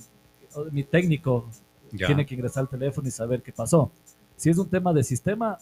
mi 0.72 0.82
técnico 0.84 1.48
Ya. 1.92 2.06
tiene 2.06 2.26
que 2.26 2.34
ingresar 2.34 2.62
al 2.62 2.68
teléfono 2.68 3.06
y 3.06 3.10
saber 3.12 3.42
qué 3.42 3.52
pasó. 3.52 3.90
Si 4.36 4.50
es 4.50 4.58
un 4.58 4.68
tema 4.68 4.92
de 4.92 5.02
sistema 5.04 5.58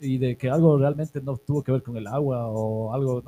y 0.00 0.18
de 0.18 0.36
que 0.36 0.48
algo 0.50 0.78
realmente 0.78 1.20
no 1.20 1.36
tuvo 1.36 1.62
que 1.62 1.72
ver 1.72 1.82
con 1.82 1.96
el 1.96 2.06
agua 2.06 2.46
o 2.46 2.92
algo, 2.94 3.22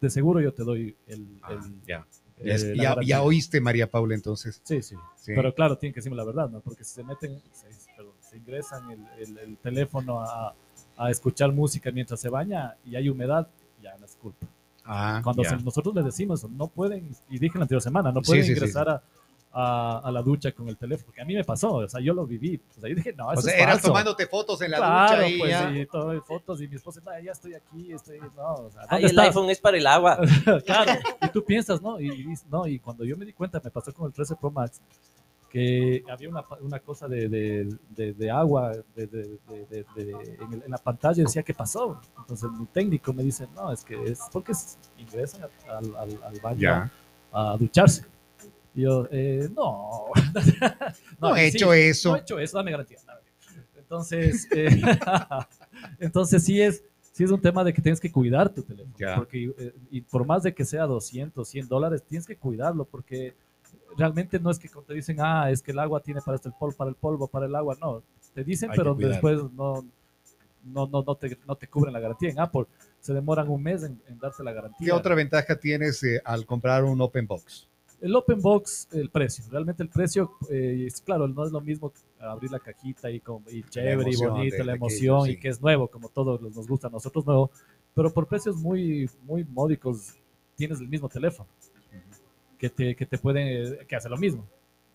de 0.00 0.10
seguro 0.10 0.40
yo 0.40 0.52
te 0.52 0.64
doy 0.64 0.96
el, 1.06 1.38
Ah, 1.42 1.52
el- 1.52 1.82
ya. 1.86 2.06
eh, 2.38 2.44
Ya, 2.46 2.54
es- 2.54 2.64
la 2.64 2.74
ya- 2.74 2.82
garantía. 2.90 3.16
ya 3.16 3.22
oíste, 3.22 3.60
María 3.60 3.90
Paula, 3.90 4.14
entonces. 4.14 4.60
Sí, 4.64 4.82
sí. 4.82 4.96
Sí. 5.16 5.32
Pero 5.34 5.54
claro, 5.54 5.76
tienen 5.76 5.92
que 5.92 5.98
decirme 6.00 6.16
la 6.16 6.24
verdad, 6.24 6.48
¿no? 6.48 6.60
Porque 6.60 6.84
si 6.84 6.94
se 6.94 7.04
meten, 7.04 7.38
se, 7.52 7.66
perdón, 7.96 8.14
se 8.20 8.38
ingresan 8.38 8.90
el, 8.90 9.06
el- 9.18 9.38
el 9.38 9.56
teléfono 9.58 10.20
a, 10.20 10.54
a 10.96 11.10
escuchar 11.10 11.52
música 11.52 11.90
mientras 11.90 12.18
se 12.20 12.28
baña 12.30 12.76
y 12.84 12.96
hay 12.96 13.08
humedad, 13.10 13.46
ya 13.82 13.96
no 13.98 14.06
es 14.06 14.16
culpa. 14.16 14.46
Ah, 14.84 15.20
Cuando 15.22 15.44
se- 15.44 15.56
nosotros 15.58 15.94
les 15.94 16.04
decimos, 16.06 16.48
no 16.50 16.66
pueden, 16.66 17.10
y 17.28 17.38
dije 17.38 17.58
la 17.58 17.64
anterior 17.64 17.82
semana, 17.82 18.10
no 18.10 18.22
pueden 18.22 18.42
sí, 18.44 18.48
sí, 18.48 18.52
ingresar 18.58 18.88
A, 18.88 19.02
a, 19.52 19.98
a 20.04 20.12
la 20.12 20.22
ducha 20.22 20.52
con 20.52 20.68
el 20.68 20.76
teléfono, 20.76 21.06
porque 21.06 21.20
a 21.22 21.24
mí 21.24 21.34
me 21.34 21.42
pasó, 21.42 21.72
o 21.74 21.88
sea, 21.88 22.00
yo 22.00 22.14
lo 22.14 22.24
viví. 22.26 22.60
O 22.76 22.80
sea, 22.80 22.88
yo 22.88 22.94
dije, 22.94 23.12
no, 23.12 23.26
O 23.28 23.32
eso 23.32 23.42
sea, 23.42 23.54
es 23.54 23.60
eras 23.62 23.74
falso. 23.74 23.88
tomándote 23.88 24.26
fotos 24.28 24.62
en 24.62 24.70
la 24.70 24.76
Claro, 24.76 25.16
ducha 25.16 25.28
y 25.28 25.38
pues, 25.38 25.50
ya. 25.50 25.70
y 25.76 25.86
todo, 25.86 26.22
fotos 26.22 26.62
y 26.62 26.68
mi 26.68 26.76
esposa, 26.76 27.00
"No, 27.04 27.10
ya 27.20 27.32
estoy 27.32 27.54
aquí, 27.54 27.92
estoy, 27.92 28.20
no, 28.36 28.54
o 28.54 28.70
sea, 28.70 28.82
Ay, 28.82 28.88
¿dónde 28.88 29.04
el 29.06 29.10
está? 29.10 29.22
iPhone 29.22 29.50
es 29.50 29.60
para 29.60 29.76
el 29.76 29.86
agua. 29.86 30.18
claro, 30.66 30.92
y 31.22 31.28
tú 31.30 31.44
piensas, 31.44 31.82
¿no? 31.82 32.00
Y, 32.00 32.08
y 32.10 32.34
no, 32.48 32.66
y 32.66 32.78
cuando 32.78 33.04
yo 33.04 33.16
me 33.16 33.24
di 33.24 33.32
cuenta, 33.32 33.60
me 33.62 33.70
pasó 33.70 33.92
con 33.92 34.06
el 34.06 34.12
13 34.12 34.36
Pro 34.36 34.50
Max, 34.52 34.80
que 35.50 36.04
había 36.08 36.28
una, 36.28 36.42
pa- 36.42 36.58
una 36.60 36.78
cosa 36.78 37.08
de, 37.08 37.28
de, 37.28 37.76
de- 37.88 38.12
de 38.12 38.30
agua 38.30 38.70
de, 38.94 39.06
de- 39.08 39.38
de- 39.48 39.66
de- 39.68 39.86
de- 39.96 40.36
en, 40.40 40.52
el- 40.54 40.62
en 40.62 40.70
la 40.70 40.78
pantalla, 40.78 41.24
decía, 41.24 41.42
¿qué 41.42 41.54
pasó? 41.54 42.00
Entonces 42.18 42.48
mi 42.52 42.66
técnico 42.66 43.12
me 43.12 43.24
dice, 43.24 43.48
no, 43.56 43.72
es 43.72 43.84
que 43.84 44.00
es 44.04 44.20
porque 44.32 44.52
ingresan 44.96 45.42
al, 45.68 45.96
al- 45.96 46.22
al 46.22 46.40
baño 46.40 46.60
Ya. 46.60 46.92
a 47.32 47.56
ducharse. 47.56 48.04
Y 48.80 48.84
yo, 48.84 49.06
eh, 49.10 49.48
no. 49.54 50.06
No 51.20 51.36
he 51.36 51.50
sí, 51.50 51.58
hecho 51.58 51.74
eso. 51.74 52.10
No 52.10 52.16
he 52.16 52.20
hecho 52.20 52.38
eso, 52.38 52.56
dame 52.56 52.70
garantía. 52.70 52.98
Entonces, 53.76 54.48
eh, 54.52 54.80
entonces 55.98 56.42
sí 56.42 56.62
es, 56.62 56.82
sí 57.12 57.24
es 57.24 57.30
un 57.30 57.40
tema 57.40 57.62
de 57.62 57.74
que 57.74 57.82
tienes 57.82 58.00
que 58.00 58.10
cuidar 58.10 58.48
tu 58.48 58.62
teléfono. 58.62 58.94
Ya. 58.98 59.16
Porque, 59.16 59.52
eh, 59.58 59.74
y 59.90 60.00
por 60.00 60.24
más 60.24 60.44
de 60.44 60.54
que 60.54 60.64
sea 60.64 60.86
200, 60.86 61.46
100 61.46 61.68
dólares, 61.68 62.02
tienes 62.08 62.26
que 62.26 62.36
cuidarlo 62.36 62.86
porque 62.86 63.34
realmente 63.98 64.40
no 64.40 64.50
es 64.50 64.58
que 64.58 64.70
cuando 64.70 64.86
te 64.86 64.94
dicen, 64.94 65.18
ah, 65.20 65.50
es 65.50 65.60
que 65.60 65.72
el 65.72 65.78
agua 65.78 66.00
tiene 66.00 66.22
para 66.22 66.38
el 66.42 66.52
polvo, 66.52 66.74
para 66.74 66.90
el 66.90 66.96
polvo, 66.96 67.28
para 67.28 67.44
el 67.44 67.54
agua. 67.54 67.76
No, 67.82 68.02
te 68.32 68.44
dicen, 68.44 68.70
Hay 68.70 68.78
pero 68.78 68.94
después 68.94 69.40
no, 69.52 69.84
no, 70.64 70.86
no, 70.86 71.02
no, 71.02 71.14
te, 71.16 71.36
no 71.46 71.54
te 71.54 71.66
cubren 71.66 71.92
la 71.92 72.00
garantía. 72.00 72.30
En 72.30 72.40
Apple 72.40 72.64
se 72.98 73.12
demoran 73.12 73.46
un 73.50 73.62
mes 73.62 73.82
en, 73.82 74.00
en 74.06 74.18
darte 74.18 74.42
la 74.42 74.52
garantía. 74.52 74.86
¿Qué 74.86 74.92
otra 74.92 75.14
ventaja 75.14 75.56
tienes 75.56 76.02
eh, 76.02 76.22
al 76.24 76.46
comprar 76.46 76.84
un 76.84 76.98
open 77.02 77.26
box? 77.26 77.69
El 78.00 78.16
open 78.16 78.40
box, 78.40 78.88
el 78.92 79.10
precio. 79.10 79.44
Realmente 79.50 79.82
el 79.82 79.90
precio, 79.90 80.32
eh, 80.50 80.84
es 80.86 81.00
claro, 81.00 81.28
no 81.28 81.44
es 81.44 81.52
lo 81.52 81.60
mismo 81.60 81.92
abrir 82.18 82.50
la 82.50 82.58
cajita 82.58 83.10
y, 83.10 83.20
con, 83.20 83.44
y 83.50 83.62
chévere 83.62 84.10
y 84.10 84.16
bonito, 84.16 84.64
la 84.64 84.74
emoción 84.74 85.20
aquello, 85.20 85.32
y 85.32 85.40
que 85.40 85.48
es 85.48 85.60
nuevo, 85.60 85.88
como 85.88 86.08
todos 86.08 86.40
nos 86.40 86.66
gusta 86.66 86.88
a 86.88 86.90
nosotros 86.90 87.26
nuevo, 87.26 87.50
pero 87.94 88.12
por 88.12 88.26
precios 88.26 88.56
muy, 88.56 89.08
muy 89.22 89.44
módicos 89.44 90.14
tienes 90.56 90.80
el 90.80 90.88
mismo 90.88 91.08
teléfono 91.08 91.48
que 92.58 92.68
te, 92.68 92.94
que 92.94 93.06
te 93.06 93.18
pueden, 93.18 93.48
eh, 93.48 93.86
que 93.86 93.96
hace 93.96 94.08
lo 94.08 94.18
mismo. 94.18 94.46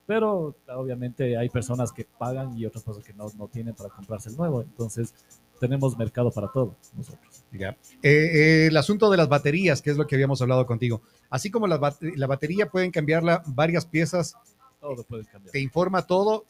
Pero 0.05 0.55
obviamente 0.67 1.35
hay 1.35 1.49
personas 1.49 1.91
que 1.91 2.05
pagan 2.05 2.55
y 2.55 2.65
otras 2.65 2.83
personas 2.83 3.07
que 3.07 3.13
no, 3.13 3.25
no 3.37 3.47
tienen 3.47 3.73
para 3.73 3.89
comprarse 3.89 4.29
el 4.29 4.37
nuevo. 4.37 4.61
Entonces 4.61 5.15
tenemos 5.59 5.97
mercado 5.97 6.29
para 6.31 6.47
todo 6.47 6.75
nosotros. 6.95 7.24
Ya. 7.57 7.69
Eh, 8.01 8.09
eh, 8.11 8.67
el 8.67 8.77
asunto 8.77 9.09
de 9.09 9.17
las 9.17 9.27
baterías, 9.29 9.81
que 9.81 9.91
es 9.91 9.97
lo 9.97 10.05
que 10.07 10.15
habíamos 10.15 10.41
hablado 10.41 10.65
contigo. 10.65 11.01
Así 11.29 11.49
como 11.51 11.67
las 11.67 11.79
bat- 11.79 12.01
la 12.15 12.27
batería 12.27 12.69
pueden 12.69 12.91
cambiarla 12.91 13.43
varias 13.47 13.85
piezas, 13.85 14.35
Todo 14.79 15.03
puede 15.03 15.25
cambiar. 15.25 15.51
te 15.51 15.59
informa 15.59 16.05
todo, 16.05 16.45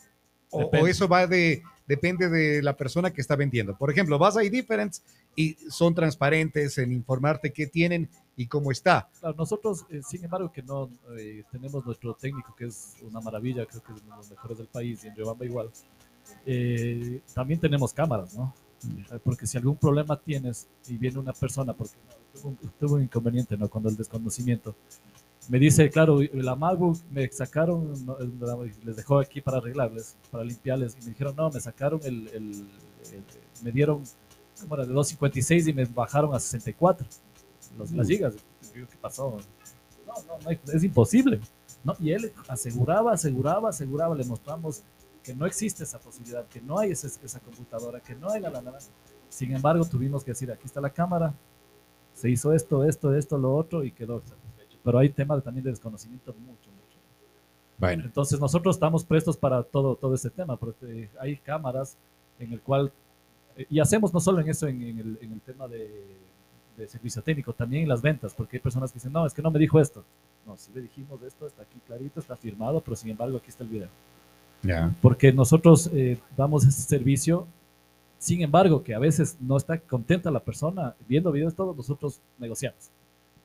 o, 0.51 0.87
eso 0.87 1.07
va 1.07 1.27
de, 1.27 1.63
depende 1.87 2.29
de 2.29 2.61
la 2.61 2.77
persona 2.77 3.11
que 3.11 3.19
está 3.21 3.35
vendiendo. 3.35 3.77
Por 3.77 3.91
ejemplo, 3.91 4.17
vas 4.17 4.37
a 4.37 4.43
iDifference 4.43 5.01
y 5.35 5.55
son 5.69 5.93
transparentes 5.93 6.77
en 6.77 6.91
informarte 6.93 7.51
qué 7.51 7.67
tienen 7.67 8.09
y 8.37 8.47
cómo 8.47 8.71
está. 8.71 9.09
Claro, 9.19 9.35
nosotros, 9.37 9.85
eh, 9.89 10.01
sin 10.07 10.23
embargo, 10.23 10.51
que 10.51 10.61
no 10.63 10.89
tenemos 11.51 11.85
nuestro 11.85 12.13
técnico, 12.13 12.55
que 12.55 12.65
es 12.67 12.95
una 13.01 13.19
maravilla, 13.21 13.65
creo 13.65 13.81
que 13.83 13.93
es 13.93 14.01
uno 14.01 14.11
de 14.11 14.17
los 14.17 14.29
mejores 14.29 14.57
del 14.57 14.67
país, 14.67 15.03
y 15.03 15.07
en 15.07 15.15
Riobamba 15.15 15.45
igual, 15.45 15.69
también 17.33 17.59
tenemos 17.59 17.93
cámaras, 17.93 18.33
¿no? 18.35 18.53
Eh, 19.11 19.19
Porque 19.23 19.47
si 19.47 19.57
algún 19.57 19.77
problema 19.77 20.19
tienes 20.19 20.67
y 20.87 20.97
viene 20.97 21.19
una 21.19 21.33
persona, 21.33 21.73
porque 21.73 21.93
tuvo, 22.33 22.49
un, 22.49 22.57
tuvo 22.79 22.95
un 22.95 23.03
inconveniente, 23.03 23.57
¿no? 23.57 23.69
Cuando 23.69 23.89
el 23.89 23.95
desconocimiento, 23.97 24.75
me 25.47 25.59
dice, 25.59 25.89
claro, 25.91 26.19
la 26.33 26.55
MacBook 26.55 26.97
me 27.11 27.29
sacaron, 27.31 27.93
les 28.83 28.95
dejó 28.95 29.19
aquí 29.19 29.41
para 29.41 29.57
arreglarles, 29.57 30.15
para 30.31 30.43
limpiarles, 30.43 30.97
y 30.99 31.03
me 31.05 31.09
dijeron, 31.11 31.35
no, 31.35 31.49
me 31.51 31.59
sacaron 31.59 31.99
el, 32.03 32.27
el- 32.29 32.67
el- 33.13 33.23
me 33.63 33.71
dieron, 33.71 34.03
¿cómo 34.61 34.75
era? 34.75 34.85
De 34.85 34.93
256 34.93 35.67
y 35.67 35.73
me 35.73 35.85
bajaron 35.85 36.33
a 36.33 36.39
64 36.39 37.05
los, 37.77 37.91
las 37.91 38.07
gigas. 38.07 38.33
¿Qué 38.73 38.85
pasó? 38.99 39.37
No, 40.07 40.13
no, 40.27 40.49
no 40.65 40.71
es 40.73 40.83
imposible. 40.83 41.39
¿no? 41.83 41.95
Y 41.99 42.11
él 42.11 42.31
aseguraba, 42.47 43.13
aseguraba, 43.13 43.69
aseguraba, 43.69 44.15
le 44.15 44.25
mostramos 44.25 44.81
que 45.25 45.33
no 45.33 45.45
existe 45.47 45.83
esa 45.83 45.99
posibilidad, 45.99 46.45
que 46.47 46.61
no 46.61 46.77
hay 46.77 46.91
esa, 46.91 47.07
esa 47.07 47.39
computadora, 47.39 47.99
que 47.99 48.13
no 48.13 48.29
hay 48.29 48.39
la, 48.39 48.49
la. 48.49 48.77
Sin 49.29 49.51
embargo, 49.53 49.83
tuvimos 49.85 50.23
que 50.23 50.31
decir, 50.31 50.51
aquí 50.51 50.65
está 50.65 50.79
la 50.79 50.91
cámara, 50.91 51.33
se 52.13 52.29
hizo 52.29 52.53
esto, 52.53 52.83
esto, 52.85 53.13
esto, 53.15 53.37
lo 53.37 53.55
otro 53.55 53.83
y 53.83 53.91
quedó 53.91 54.21
satisfecho. 54.21 54.77
Pero 54.83 54.99
hay 54.99 55.09
temas 55.09 55.43
también 55.43 55.63
de 55.63 55.71
desconocimiento 55.71 56.31
mucho, 56.33 56.69
mucho. 56.69 56.99
Bueno, 57.79 58.03
Entonces 58.05 58.39
nosotros 58.39 58.75
estamos 58.75 59.03
prestos 59.03 59.35
para 59.35 59.63
todo, 59.63 59.95
todo 59.95 60.13
ese 60.13 60.29
tema, 60.29 60.55
porque 60.57 61.09
hay 61.19 61.37
cámaras 61.37 61.97
en 62.37 62.53
el 62.53 62.61
cual, 62.61 62.91
eh, 63.57 63.65
y 63.69 63.79
hacemos 63.79 64.13
no 64.13 64.19
solo 64.19 64.39
en 64.41 64.49
eso, 64.49 64.67
en, 64.67 64.81
en 64.83 64.99
el, 64.99 65.17
en 65.21 65.33
el 65.33 65.41
tema 65.41 65.67
de, 65.67 66.17
de 66.77 66.87
servicio 66.87 67.23
técnico, 67.23 67.51
también 67.51 67.83
en 67.83 67.89
las 67.89 68.01
ventas, 68.01 68.33
porque 68.33 68.57
hay 68.57 68.61
personas 68.61 68.91
que 68.91 68.97
dicen, 68.97 69.11
no, 69.11 69.25
es 69.25 69.33
que 69.33 69.41
no 69.41 69.49
me 69.49 69.59
dijo 69.59 69.79
esto. 69.79 70.03
No, 70.45 70.55
si 70.55 70.71
le 70.71 70.81
dijimos 70.81 71.19
esto, 71.23 71.47
está 71.47 71.63
aquí 71.63 71.79
clarito, 71.87 72.19
está 72.19 72.35
firmado, 72.35 72.79
pero 72.79 72.95
sin 72.95 73.09
embargo 73.09 73.37
aquí 73.37 73.49
está 73.49 73.63
el 73.63 73.69
video. 73.69 73.89
Ya. 74.65 74.93
Porque 75.01 75.31
nosotros 75.31 75.89
eh, 75.93 76.17
damos 76.35 76.65
ese 76.65 76.81
servicio, 76.81 77.47
sin 78.17 78.41
embargo, 78.41 78.83
que 78.83 78.93
a 78.95 78.99
veces 78.99 79.37
no 79.39 79.57
está 79.57 79.77
contenta 79.79 80.31
la 80.31 80.39
persona 80.39 80.95
viendo 81.07 81.31
videos, 81.31 81.53
todos 81.55 81.75
nosotros 81.75 82.19
negociamos. 82.39 82.89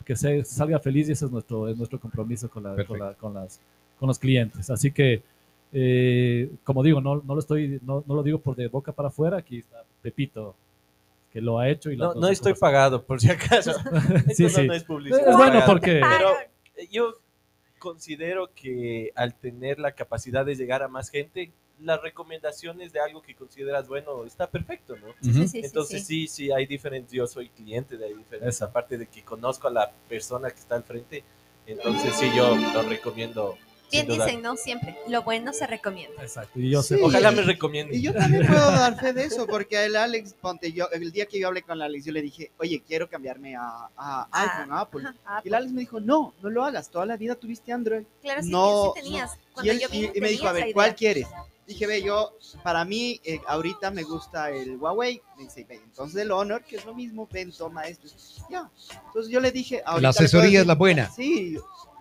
Que 0.04 0.16
se 0.16 0.44
salga 0.44 0.78
feliz 0.80 1.08
y 1.08 1.12
ese 1.12 1.26
es 1.26 1.30
nuestro, 1.30 1.68
es 1.68 1.76
nuestro 1.76 2.00
compromiso 2.00 2.48
con, 2.50 2.62
la- 2.64 2.84
con, 2.84 2.98
la- 2.98 3.14
con 3.14 3.34
las, 3.34 3.60
con 3.98 4.06
los 4.08 4.18
clientes. 4.18 4.68
Así 4.70 4.90
que, 4.90 5.22
eh, 5.72 6.50
como 6.64 6.82
digo, 6.82 7.00
no, 7.00 7.16
no, 7.24 7.34
lo 7.34 7.38
estoy, 7.40 7.78
no, 7.84 8.02
no 8.06 8.14
lo 8.14 8.22
digo 8.22 8.38
por 8.38 8.56
de 8.56 8.68
boca 8.68 8.90
para 8.92 9.08
afuera, 9.08 9.36
aquí 9.36 9.58
está 9.58 9.84
Pepito, 10.02 10.54
que 11.32 11.40
lo 11.40 11.58
ha 11.58 11.68
hecho. 11.68 11.90
Y 11.92 11.96
No, 11.96 12.14
no 12.14 12.28
estoy 12.28 12.52
cosas- 12.52 12.60
pagado, 12.60 13.02
por 13.04 13.20
si 13.20 13.30
acaso. 13.30 13.72
sí, 14.34 14.44
Esto 14.46 14.60
sí. 14.60 14.60
no, 14.62 14.66
no 14.68 14.74
es 14.74 14.84
publicidad. 14.84 15.28
Es 15.30 15.36
bueno 15.36 15.60
porque... 15.66 16.00
Pero 16.00 16.30
eh, 16.76 16.88
yo 16.90 17.12
considero 17.80 18.52
que 18.54 19.10
al 19.16 19.34
tener 19.34 19.80
la 19.80 19.92
capacidad 19.92 20.46
de 20.46 20.54
llegar 20.54 20.84
a 20.84 20.88
más 20.88 21.10
gente, 21.10 21.50
las 21.80 22.00
recomendaciones 22.00 22.92
de 22.92 23.00
algo 23.00 23.22
que 23.22 23.34
consideras 23.34 23.88
bueno 23.88 24.24
está 24.24 24.48
perfecto, 24.48 24.96
¿no? 24.96 25.08
Sí, 25.20 25.32
sí, 25.32 25.48
sí, 25.48 25.60
Entonces 25.64 26.06
sí. 26.06 26.28
sí, 26.28 26.28
sí, 26.28 26.52
hay 26.52 26.66
diferentes, 26.66 27.12
yo 27.12 27.26
soy 27.26 27.48
cliente 27.48 27.96
de 27.96 28.14
diferentes, 28.14 28.62
aparte 28.62 28.98
de 28.98 29.06
que 29.06 29.24
conozco 29.24 29.66
a 29.66 29.72
la 29.72 29.90
persona 30.08 30.50
que 30.50 30.60
está 30.60 30.76
al 30.76 30.84
frente, 30.84 31.24
entonces 31.66 32.14
sí, 32.14 32.30
yo 32.36 32.54
lo 32.54 32.82
recomiendo. 32.82 33.58
Bien 33.90 34.06
dicen, 34.06 34.42
¿no? 34.42 34.56
Siempre. 34.56 34.96
Lo 35.08 35.22
bueno 35.22 35.52
se 35.52 35.66
recomienda. 35.66 36.22
Exacto, 36.22 36.58
y 36.60 36.70
yo 36.70 36.82
sé, 36.82 36.96
Sí. 36.96 37.02
Ojalá 37.04 37.30
me 37.30 37.42
recomienden. 37.42 37.98
Y 37.98 38.02
yo 38.02 38.14
también 38.14 38.46
puedo 38.46 38.70
dar 38.70 38.98
fe 38.98 39.12
de 39.12 39.24
eso, 39.24 39.46
porque 39.46 39.84
el 39.84 39.96
Alex, 39.96 40.34
ponte, 40.40 40.72
yo, 40.72 40.88
el 40.92 41.10
día 41.12 41.26
que 41.26 41.38
yo 41.40 41.48
hablé 41.48 41.62
con 41.62 41.76
el 41.76 41.82
Alex, 41.82 42.04
yo 42.04 42.12
le 42.12 42.22
dije, 42.22 42.50
oye, 42.58 42.82
quiero 42.86 43.08
cambiarme 43.08 43.56
a, 43.56 43.62
a 43.62 43.88
Ah, 43.96 44.28
iPhone, 44.32 44.72
a 44.72 44.80
Apple. 44.80 45.02
Ajá, 45.04 45.14
ah, 45.26 45.40
Y 45.44 45.48
el 45.48 45.54
Alex 45.54 45.72
me 45.72 45.80
dijo, 45.80 46.00
no, 46.00 46.34
no 46.42 46.50
lo 46.50 46.64
hagas, 46.64 46.90
toda 46.90 47.06
la 47.06 47.16
vida 47.16 47.34
tuviste 47.34 47.72
Android. 47.72 48.04
Claro, 48.22 48.42
sí, 48.42 48.50
no, 48.50 48.92
sí 48.94 49.02
tenías. 49.02 49.34
Y, 49.34 49.52
Cuando 49.54 49.72
él, 49.72 49.80
yo 49.80 49.88
vine, 49.88 50.10
y- 50.14 50.18
y 50.18 50.20
me 50.20 50.28
dijo, 50.28 50.46
a 50.48 50.52
ver, 50.52 50.72
¿cuál 50.72 50.94
quieres? 50.94 51.26
Dije, 51.66 51.86
ve, 51.86 52.02
yo, 52.02 52.32
para 52.64 52.84
mí, 52.84 53.20
eh, 53.22 53.40
ahorita 53.46 53.92
me 53.92 54.02
gusta 54.02 54.50
el 54.50 54.76
Huawei. 54.76 55.22
Me 55.36 55.44
dice, 55.44 55.64
ve, 55.68 55.76
entonces 55.76 56.20
el 56.20 56.32
Honor, 56.32 56.64
que 56.64 56.74
es 56.76 56.84
lo 56.84 56.94
mismo, 56.96 57.28
ven, 57.30 57.52
toma 57.52 57.84
esto. 57.86 58.08
Ya. 58.50 58.68
Entonces 59.06 59.30
yo 59.32 59.38
le 59.38 59.52
dije, 59.52 59.80
ahorita 59.86 60.02
La 60.02 60.08
asesoría 60.08 60.62
es 60.62 60.66
la 60.66 60.74
buena. 60.74 61.08
Sí, 61.10 61.56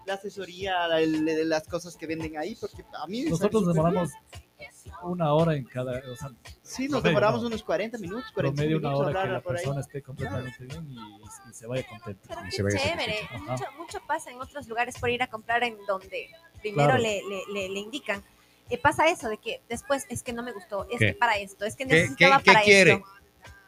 la 0.09 0.15
asesoría, 0.15 0.87
la- 0.87 0.99
el- 1.01 1.47
las 1.49 1.67
cosas 1.67 1.95
que 1.95 2.07
venden 2.07 2.37
ahí, 2.37 2.55
porque 2.55 2.83
a 3.01 3.07
mí 3.07 3.23
nosotros 3.23 3.67
demoramos 3.67 4.09
una 5.03 5.33
hora 5.33 5.55
en 5.55 5.63
cada... 5.63 6.01
O 6.11 6.15
sea. 6.15 6.29
Sí, 6.61 6.83
nos 6.83 7.01
promedio, 7.01 7.01
demoramos 7.03 7.41
¿no? 7.41 7.47
unos 7.47 7.63
40 7.63 7.97
minutos, 7.99 8.25
45 8.33 8.55
promedio 8.55 8.77
una 8.79 8.89
minutos 8.89 9.07
hora 9.13 9.23
que 9.23 9.29
la 9.33 9.41
por 9.41 9.55
ahí. 9.55 9.63
persona 9.63 9.81
esté 9.81 10.01
completamente 10.01 10.65
bien 10.65 10.87
y, 10.91 11.49
y 11.49 11.53
se 11.53 11.67
vaya 11.67 11.87
contenta. 11.87 12.27
Pero 12.27 12.41
Y 12.41 12.49
qué 12.49 12.55
se 12.57 12.63
vaya 12.63 12.77
chévere. 12.79 13.15
Mucho, 13.47 13.63
mucho 13.77 13.99
pasa 14.07 14.31
en 14.31 14.41
otros 14.41 14.67
lugares 14.67 14.97
por 14.99 15.09
ir 15.09 15.21
a 15.23 15.27
comprar 15.27 15.63
en 15.63 15.77
donde 15.87 16.27
primero 16.59 16.89
Claro. 16.89 17.01
le, 17.03 17.21
le, 17.29 17.41
le, 17.53 17.69
le 17.69 17.79
indican. 17.79 18.21
Eh, 18.69 18.77
pasa 18.77 19.07
eso 19.07 19.29
de 19.29 19.37
que 19.37 19.61
después 19.69 20.05
es 20.09 20.21
que 20.23 20.33
no 20.33 20.43
me 20.43 20.51
gustó, 20.51 20.85
es 20.91 20.99
¿Qué? 20.99 21.05
que 21.07 21.13
para 21.13 21.37
esto, 21.37 21.65
es 21.65 21.75
que 21.75 21.85
¿Qué- 21.87 21.93
necesitaba 21.93 22.37
qué- 22.39 22.43
qué 22.43 22.51
para 22.53 22.65
quiere? 22.65 22.91
esto. 22.93 23.05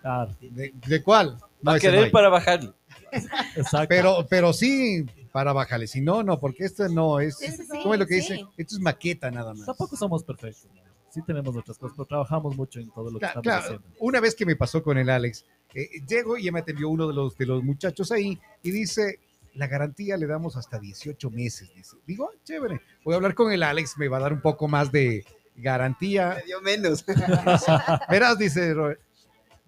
Claro, 0.02 0.36
¿De, 0.42 0.72
de 0.88 1.04
cuál? 1.04 1.38
No, 1.38 1.48
Va 1.68 1.72
a 1.74 1.76
no 1.76 1.80
querer 1.82 2.04
hay. 2.06 2.10
para 2.12 2.30
bajarlo. 2.30 2.76
exacto. 3.56 3.86
Pero, 3.88 4.26
pero 4.30 4.52
sí 4.52 5.06
para 5.32 5.54
bajarle. 5.54 5.88
Si 5.88 6.02
no, 6.02 6.24
no, 6.24 6.40
porque 6.40 6.66
esto 6.66 6.88
no 6.90 7.20
es. 7.20 7.38
Sí, 7.38 7.48
sí, 7.52 7.64
sí, 7.64 7.80
¿Cómo 7.82 7.94
es 7.94 8.00
lo 8.00 8.06
que 8.08 8.22
sí. 8.22 8.34
dice? 8.34 8.46
Esto 8.58 8.76
es 8.76 8.82
maqueta 8.82 9.32
nada 9.32 9.54
más. 9.54 9.66
Tampoco 9.66 9.96
somos 9.96 10.24
perfectos. 10.24 10.68
¿no? 10.74 10.82
Sí 11.10 11.22
tenemos 11.26 11.54
nuestras 11.54 11.78
cosas, 11.78 11.96
pero 11.98 12.06
trabajamos 12.08 12.56
mucho 12.56 12.80
en 12.80 12.90
todo 12.92 13.06
lo 13.12 13.20
que 13.20 13.26
Claro, 13.26 13.40
estamos 13.42 13.44
claro. 13.44 13.64
haciendo. 13.80 13.98
Una 14.00 14.20
vez 14.22 14.34
que 14.36 14.46
me 14.46 14.56
pasó 14.56 14.82
con 14.82 14.98
el 14.98 15.10
Alex, 15.10 15.46
eh, 15.74 15.90
llego 16.08 16.38
y 16.38 16.44
ya 16.44 16.52
me 16.52 16.60
atendió 16.60 16.90
uno 16.90 17.08
de 17.08 17.14
los, 17.14 17.38
de 17.38 17.46
los 17.46 17.64
muchachos 17.64 18.12
ahí 18.12 18.40
y 18.64 18.72
dice, 18.72 19.20
la 19.56 19.68
garantía 19.68 20.16
le 20.16 20.26
damos 20.28 20.56
hasta 20.56 20.80
18 20.80 21.30
meses. 21.30 21.70
Dice. 21.76 21.98
Digo, 22.08 22.30
"Ah, 22.34 22.38
chévere, 22.46 22.82
voy 23.04 23.14
a 23.14 23.18
hablar 23.18 23.36
con 23.36 23.52
el 23.52 23.62
Alex, 23.64 23.98
me 23.98 24.08
va 24.08 24.18
a 24.18 24.22
dar 24.22 24.32
un 24.34 24.42
poco 24.42 24.68
más 24.70 24.90
de 24.92 25.26
garantía. 25.58 26.36
Me 26.40 26.44
dio 26.44 26.62
menos. 26.62 27.04
Verás, 28.10 28.38
dice, 28.38 28.74
Robert, 28.74 29.00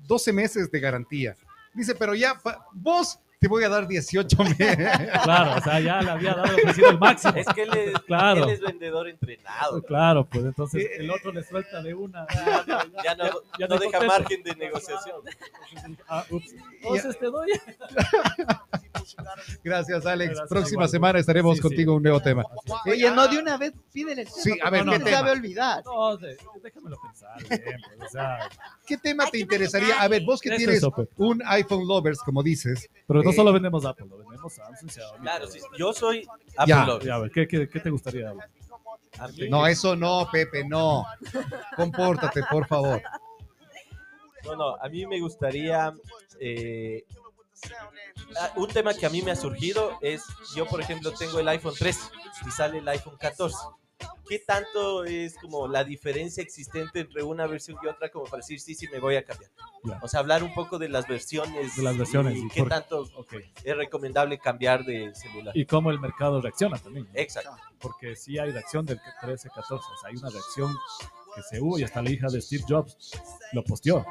12 0.08 0.34
meses 0.34 0.71
de 0.71 0.80
garantía. 0.80 1.36
Dice, 1.73 1.93
pero 1.95 2.15
ya, 2.15 2.39
vos 2.73 3.19
te 3.44 3.50
voy 3.50 3.62
a 3.66 3.68
dar 3.70 3.86
18 3.86 4.38
mil. 4.42 4.56
Claro, 5.24 5.56
o 5.58 5.62
sea, 5.62 5.78
ya 5.82 6.02
le 6.02 6.12
había 6.12 6.34
dado 6.34 6.56
ofrecido 6.56 6.92
el 6.92 6.98
máximo. 6.98 7.34
Es 7.36 7.46
que 7.48 7.64
él 7.64 7.70
es, 7.76 8.00
Claro. 8.04 8.46
él 8.46 8.50
es 8.52 8.62
vendedor 8.62 9.10
entrenado. 9.10 9.82
Claro, 9.84 10.24
pues 10.24 10.46
entonces 10.46 10.90
el 10.98 11.12
otro 11.12 11.34
le 11.34 11.44
suelta 11.44 11.82
de 11.82 11.94
una. 11.94 12.26
Ya 13.04 13.16
no, 13.16 13.26
ya 13.60 13.68
no 13.68 13.76
no 13.76 13.78
deja 13.80 14.00
margen 14.02 14.44
de 14.44 14.56
negociación. 14.56 15.18
Ah, 16.08 16.24
ups. 16.30 16.56
Entonces 16.84 17.20
te 17.20 17.26
doy. 17.26 17.50
Gracias, 19.64 20.06
Alex. 20.06 20.30
Gracias, 20.30 20.50
Próxima 20.50 20.74
igual. 20.84 20.90
semana 20.90 21.20
estaremos 21.20 21.56
Sí, 21.58 21.62
contigo 21.62 21.94
sí. 21.94 21.98
un 21.98 22.04
nuevo 22.04 22.20
tema. 22.22 22.44
Oye, 22.86 23.10
no 23.12 23.28
de 23.28 23.38
una 23.40 23.58
vez, 23.58 23.74
pídele 23.92 24.22
el 24.24 24.28
tema. 24.28 24.42
Sí, 24.42 24.52
a 24.64 24.70
ver, 24.70 24.84
porque 24.84 24.94
¿qué 24.94 25.00
no 25.00 25.06
tema? 25.06 25.18
sabe 25.18 25.32
olvidar. 25.32 25.84
No, 25.86 26.18
déjamelo 26.18 26.98
pensar. 27.02 27.48
Bien, 27.50 27.82
pues, 27.98 28.12
¿Qué 28.86 28.98
tema 28.98 29.24
Hay 29.26 29.32
te 29.32 29.38
que 29.38 29.42
interesaría? 29.44 30.02
A 30.02 30.08
ver, 30.08 30.24
vos 30.24 30.40
que 30.42 30.56
tienes 30.56 30.82
un 31.18 31.42
iPhone 31.46 31.88
lovers, 31.88 32.20
como 32.20 32.44
dices, 32.44 32.90
pero 33.08 33.24
no 33.24 33.32
Eh, 33.32 33.34
solo 33.34 33.52
vendemos 33.54 33.86
Apple, 33.86 34.08
lo 34.10 34.18
vendemos 34.18 34.54
Samsung, 34.54 34.90
Xiaomi. 34.92 35.20
Claro, 35.22 35.48
sí, 35.48 35.60
yo 35.78 35.94
soy 35.94 36.28
Apple 36.58 36.66
Ya. 36.68 36.86
lover. 36.86 37.06
Ya, 37.08 37.16
a 37.16 37.20
ver, 37.20 37.32
¿qué, 37.32 37.48
qué, 37.48 37.68
qué 37.70 37.80
te 37.80 37.90
gustaría? 37.90 38.34
No, 39.50 39.68
eso 39.68 39.96
no, 39.96 40.28
Pepe, 40.32 40.64
no. 40.68 41.06
Compórtate, 41.76 42.42
por 42.50 42.66
favor. 42.68 43.02
No, 44.46 44.56
no, 44.56 44.76
a 44.76 44.90
mí 44.90 45.06
me 45.06 45.20
gustaría. 45.20 45.94
eh, 46.40 47.06
un 48.56 48.67
tema 48.69 48.93
que 48.93 49.06
a 49.06 49.10
mí 49.10 49.21
me 49.21 49.32
ha 49.32 49.36
surgido 49.36 49.97
es: 50.02 50.23
yo, 50.56 50.65
por 50.65 50.82
ejemplo, 50.82 51.12
tengo 51.12 51.39
el 51.39 51.47
iPhone 51.47 51.73
13 51.78 51.99
y 52.47 52.52
sale 52.52 52.80
el 52.80 52.88
iPhone 52.88 53.17
14. 53.17 53.56
¿Qué 54.28 54.39
tanto 54.39 55.06
es 55.06 55.36
como 55.38 55.67
la 55.67 55.84
diferencia 55.84 56.41
existente 56.41 57.02
entre 57.02 57.23
una 57.23 57.45
versión 57.45 57.78
y 57.84 57.88
otra 57.88 58.10
como 58.10 58.26
para 58.26 58.38
decir 58.38 58.60
sí, 58.60 58.73
sí, 58.76 58.88
me 58.91 58.99
voy 58.99 59.15
a 59.15 59.23
cambiar? 59.23 59.52
Ya. 59.84 59.99
O 60.02 60.08
sea, 60.08 60.19
hablar 60.21 60.43
un 60.43 60.54
poco 60.54 60.78
de 60.80 60.89
las 60.89 61.08
versiones. 61.08 61.76
De 61.76 61.84
las 61.84 61.97
versiones, 61.97 62.38
Y 62.38 62.45
y 62.45 62.49
qué 62.49 62.62
por- 62.62 62.69
tanto 62.69 63.02
Ok. 63.15 63.34
es 63.63 63.78
recomendable 63.78 64.38
cambiar 64.39 64.84
de 64.84 65.13
celular. 65.15 65.56
Y 65.56 65.65
cómo 65.65 65.91
el 65.91 65.99
mercado 65.99 66.41
reacciona 66.41 66.78
también. 66.80 67.06
¿no? 67.06 67.19
Exacto. 67.19 67.52
Porque 67.80 68.15
sí 68.15 68.38
hay 68.39 68.52
reacción 68.52 68.86
del 68.86 68.99
13-14. 69.21 69.71
O 69.71 69.97
sea, 69.97 70.10
hay 70.10 70.15
una 70.15 70.30
reacción 70.30 70.76
que 71.36 71.41
se 71.43 71.60
hubo 71.62 71.80
y 71.80 71.84
hasta 71.84 72.02
la 72.02 72.10
hija 72.12 72.28
de 72.28 72.41
Steve 72.41 72.63
Jobs 72.67 73.12
lo 73.54 73.63
posteó 73.63 74.06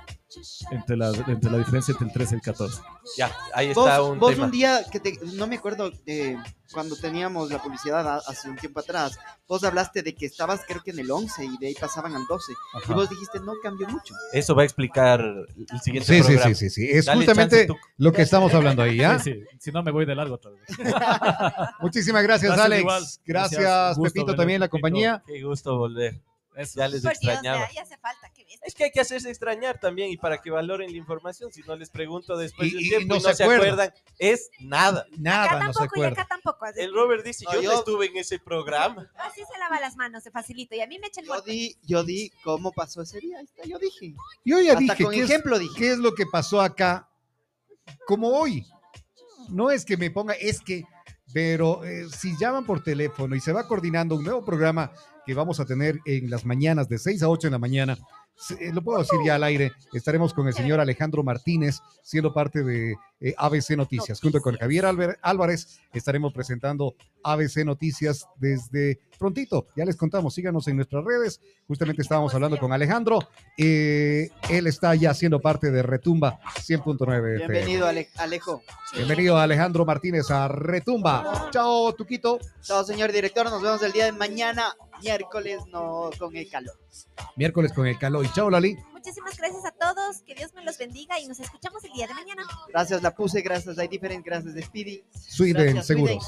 entre 0.71 0.97
la, 0.97 1.09
entre 1.11 1.51
la 1.51 1.59
diferencia 1.59 1.93
entre 1.93 2.07
el 2.07 2.13
13 2.13 2.35
y 2.35 2.37
el 2.37 2.43
14. 2.43 2.81
Ya, 3.17 3.31
ahí 3.55 3.73
Vos, 3.75 3.87
está 3.87 4.03
un 4.03 4.19
vos 4.19 4.33
tema. 4.33 4.45
un 4.47 4.51
día 4.51 4.81
que 4.91 4.99
te, 5.01 5.19
no 5.35 5.47
me 5.47 5.57
acuerdo 5.57 5.93
eh, 6.07 6.37
cuando 6.73 6.97
teníamos 6.97 7.51
la 7.51 7.63
publicidad 7.63 8.07
a- 8.09 8.23
hace 8.27 8.49
un 8.49 8.57
tiempo 8.57 8.81
atrás, 8.81 9.19
vos 9.47 9.63
hablaste 9.63 10.03
de 10.03 10.15
que 10.15 10.25
estabas 10.27 10.63
creo 10.67 10.83
que 10.83 10.91
en 10.93 11.01
el 11.01 11.11
11 11.11 11.45
y 11.45 11.59
de 11.59 11.67
ahí 11.69 11.75
pasaban 11.79 12.15
al 12.15 12.25
12 12.27 12.53
y 12.53 12.79
Ajá. 12.79 12.95
vos 12.95 13.11
dijiste 13.11 13.41
no 13.41 13.53
cambió 13.63 13.87
mucho. 13.89 14.15
Eso 14.33 14.55
va 14.55 14.63
a 14.63 14.65
explicar 14.65 15.21
el 15.21 15.81
siguiente 15.81 16.07
Sí, 16.09 16.23
sí, 16.23 16.33
programa. 16.33 16.55
sí, 16.55 16.71
sí, 16.71 16.71
sí. 16.71 16.91
Es 16.91 17.05
Dale 17.05 17.19
justamente 17.19 17.67
chance, 17.67 17.81
lo 17.99 18.13
que 18.13 18.23
estamos 18.23 18.55
hablando 18.55 18.83
ahí, 18.83 18.97
¿ya? 18.97 19.19
Sí, 19.19 19.33
sí, 19.35 19.45
si 19.61 19.71
no 19.73 19.83
me 19.83 19.91
voy 19.91 20.07
de 20.07 20.15
largo 20.15 20.37
otra 20.37 20.51
vez. 20.53 20.63
Muchísimas 21.81 22.23
gracias, 22.23 22.49
Gracias, 22.53 22.67
Alex. 22.67 22.81
igual. 22.81 23.03
Gracias, 23.27 23.61
Gracias, 23.61 23.99
Pepito, 24.13 24.35
también 24.35 24.61
la 24.61 24.69
compañía. 24.69 25.23
Qué 25.27 25.43
gusto 25.43 25.77
volver. 25.77 26.21
Eso. 26.55 26.79
Ya 26.81 26.89
les 26.89 27.03
Por 27.03 27.13
Dios, 27.13 27.23
extrañaba. 27.35 27.69
ya, 27.69 27.75
ya 27.75 27.83
hace 27.83 27.97
falta. 27.99 28.31
Qué. 28.35 28.47
Es 28.63 28.75
que 28.75 28.85
hay 28.85 28.91
que 28.91 29.01
hacerse 29.01 29.29
extrañar 29.31 29.81
también 29.81 30.11
y 30.11 30.17
para 30.17 30.39
que 30.41 30.51
valoren 30.51 30.91
la 30.91 30.97
información. 30.99 31.51
Si 31.53 31.63
no 31.63 31.75
les 31.77 31.89
pregunto 31.91 32.37
después 32.37 32.69
Y- 32.69 32.75
del 32.75 32.83
y 32.85 32.89
tiempo 32.91 33.05
y 33.05 33.09
no 33.09 33.15
no, 33.15 33.21
se 33.31 33.35
se 33.35 33.43
acuerdan. 33.45 33.71
acuerdan, 33.73 33.95
es 34.19 34.51
nada. 34.61 35.07
Nada, 35.19 35.45
acá 35.47 35.67
no 35.67 35.73
se 35.73 35.79
tampoco 35.81 36.01
y 36.01 36.05
acá 36.05 36.27
tampoco. 36.29 36.65
Así, 36.67 36.81
El 36.81 36.93
Robert 36.95 37.25
dice, 37.25 37.45
No, 37.47 37.53
yo, 37.55 37.63
no 37.63 37.73
yo- 37.73 37.79
estuve 37.79 38.07
en 38.07 38.17
ese 38.19 38.39
programa. 38.39 39.11
así 39.17 39.41
se 39.51 39.59
lava 39.59 39.81
las 39.81 39.97
manos, 39.97 40.23
se 40.23 40.31
facilita. 40.31 40.77
Y 40.77 40.81
a 40.83 40.87
mí 40.87 40.99
me 40.99 41.07
echa 41.09 41.21
el 41.23 41.27
Yo 41.27 41.41
di, 41.41 41.77
yo 41.83 42.05
di 42.05 42.31
cómo 42.45 42.71
pasó 42.73 43.03
ese 43.03 43.19
día, 43.19 43.39
yo 43.65 43.79
dije. 43.79 44.15
Yo 44.45 44.61
ya 44.61 44.73
Hasta 44.73 44.81
dije, 44.81 45.05
con 45.05 45.13
¿qué 45.15 45.21
es, 45.21 45.31
ejemplo 45.31 45.59
dije. 45.59 45.75
qué 45.79 45.93
es 45.93 45.99
lo 45.99 46.15
que 46.15 46.27
pasó 46.27 46.61
acá? 46.61 47.09
Como 48.07 48.29
hoy. 48.29 48.67
No 49.49 49.71
es 49.71 49.85
que 49.85 49.97
me 49.97 50.11
ponga, 50.11 50.35
es 50.35 50.61
que, 50.61 50.85
pero 51.33 51.85
eh, 51.85 52.07
si 52.11 52.37
llaman 52.39 52.65
por 52.65 52.83
teléfono 52.85 53.35
y 53.35 53.41
se 53.41 53.53
va 53.53 53.67
coordinando 53.67 54.15
un 54.17 54.23
nuevo 54.25 54.45
programa 54.45 54.93
que 55.27 55.35
vamos 55.35 55.61
a 55.61 55.65
tener 55.65 55.99
en 56.05 56.31
las 56.31 56.45
mañanas 56.45 56.89
de 56.89 56.99
6 56.99 57.23
a 57.23 57.29
8 57.29 57.49
en 57.49 57.53
la 57.53 57.59
mañana, 57.59 57.99
eh, 58.59 58.73
lo 58.73 58.83
puedo 58.83 58.99
decir 58.99 59.19
ya 59.25 59.37
al 59.37 59.45
aire, 59.45 59.73
estaremos 59.93 60.35
con 60.35 60.49
el 60.49 60.55
señor 60.55 60.81
Alejandro 60.81 61.23
Martínez, 61.23 61.79
siendo 62.03 62.33
parte 62.33 62.65
de 62.65 62.97
eh, 63.21 63.35
ABC 63.37 63.77
Noticias. 63.77 64.21
Junto 64.21 64.41
con 64.41 64.57
Javier 64.57 64.87
Álvarez 65.23 65.81
estaremos 65.93 66.33
presentando 66.33 66.95
ABC 67.23 67.65
Noticias 67.65 68.27
desde 68.37 68.99
prontito. 69.19 69.67
Ya 69.77 69.85
les 69.85 69.97
contamos, 69.97 70.35
síganos 70.35 70.67
en 70.69 70.77
nuestras 70.77 71.05
redes. 71.05 71.41
Justamente 71.67 72.03
estábamos 72.03 72.35
hablando 72.35 72.59
con 72.59 72.73
Alejandro. 72.73 73.21
eh, 73.59 74.31
él 74.51 74.67
está 74.67 74.95
ya 74.95 75.15
siendo 75.15 75.41
parte 75.41 75.71
de 75.71 75.83
Retumba 75.83 76.39
100.9 76.67 77.37
FM. 77.37 77.37
Bienvenido 77.53 77.87
Ale- 77.87 78.09
Alejo. 78.17 78.63
Bienvenido 78.95 79.39
Alejandro 79.39 79.85
Martínez 79.85 80.31
a 80.31 80.49
Retumba. 80.49 81.49
Chao, 81.51 81.93
Tuquito. 81.95 82.39
Chao 82.63 82.85
señor 82.85 83.13
director, 83.13 83.45
nos 83.51 83.63
vemos 83.63 83.83
el 83.83 83.93
día 83.93 84.05
de 84.07 84.13
mañana, 84.13 84.75
miércoles, 85.03 85.59
no 85.71 86.11
con 86.19 86.37
el 86.37 86.49
calor. 86.51 86.75
Miércoles 87.37 87.73
con 87.73 87.87
el 87.87 87.99
calor. 87.99 88.25
Y 88.25 88.33
chao, 88.33 88.51
Lali. 88.51 88.77
Muchísimas 89.05 89.37
gracias 89.37 89.65
a 89.65 89.73
todos. 89.73 90.23
Que 90.23 90.33
Dios 90.37 90.55
me 90.55 90.63
los 90.65 90.79
bendiga 90.79 91.19
y 91.19 91.27
nos 91.27 91.41
escuchamos 91.41 91.83
el 91.83 91.93
día 91.93 92.07
de 92.07 92.15
mañana. 92.15 92.45
Gracias 92.69 93.03
la 93.03 93.13
puse, 93.13 93.41
gracias 93.43 93.77
a 93.77 93.83
Different, 93.83 94.25
gracias 94.25 94.55
de 94.55 94.63
Speedy. 94.63 95.03
Sweden 95.13 95.75
Gracias, 95.75 95.87
Seguros. 95.89 96.25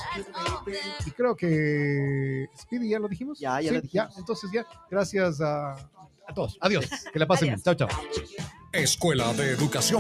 Sweden. 0.65 0.81
Y 1.07 1.11
creo 1.13 1.37
que 1.37 2.49
Speedy 2.61 2.89
ya 2.89 2.99
lo 2.99 3.07
dijimos. 3.07 3.39
Ya, 3.39 3.61
ya 3.61 3.69
Sí, 3.69 3.75
lo 3.77 3.81
dijimos. 3.81 4.19
entonces 4.19 4.51
ya. 4.53 4.67
Gracias 4.91 5.41
a, 5.41 5.75
a 5.75 6.35
todos. 6.35 6.59
Adiós. 6.61 6.85
Que 7.13 7.19
la 7.21 7.29
pasen 7.29 7.47
bien. 7.51 7.63
Chao, 7.63 7.75
chao. 7.75 7.89
Escuela 8.73 9.33
de 9.35 9.51
Educación. 9.53 9.93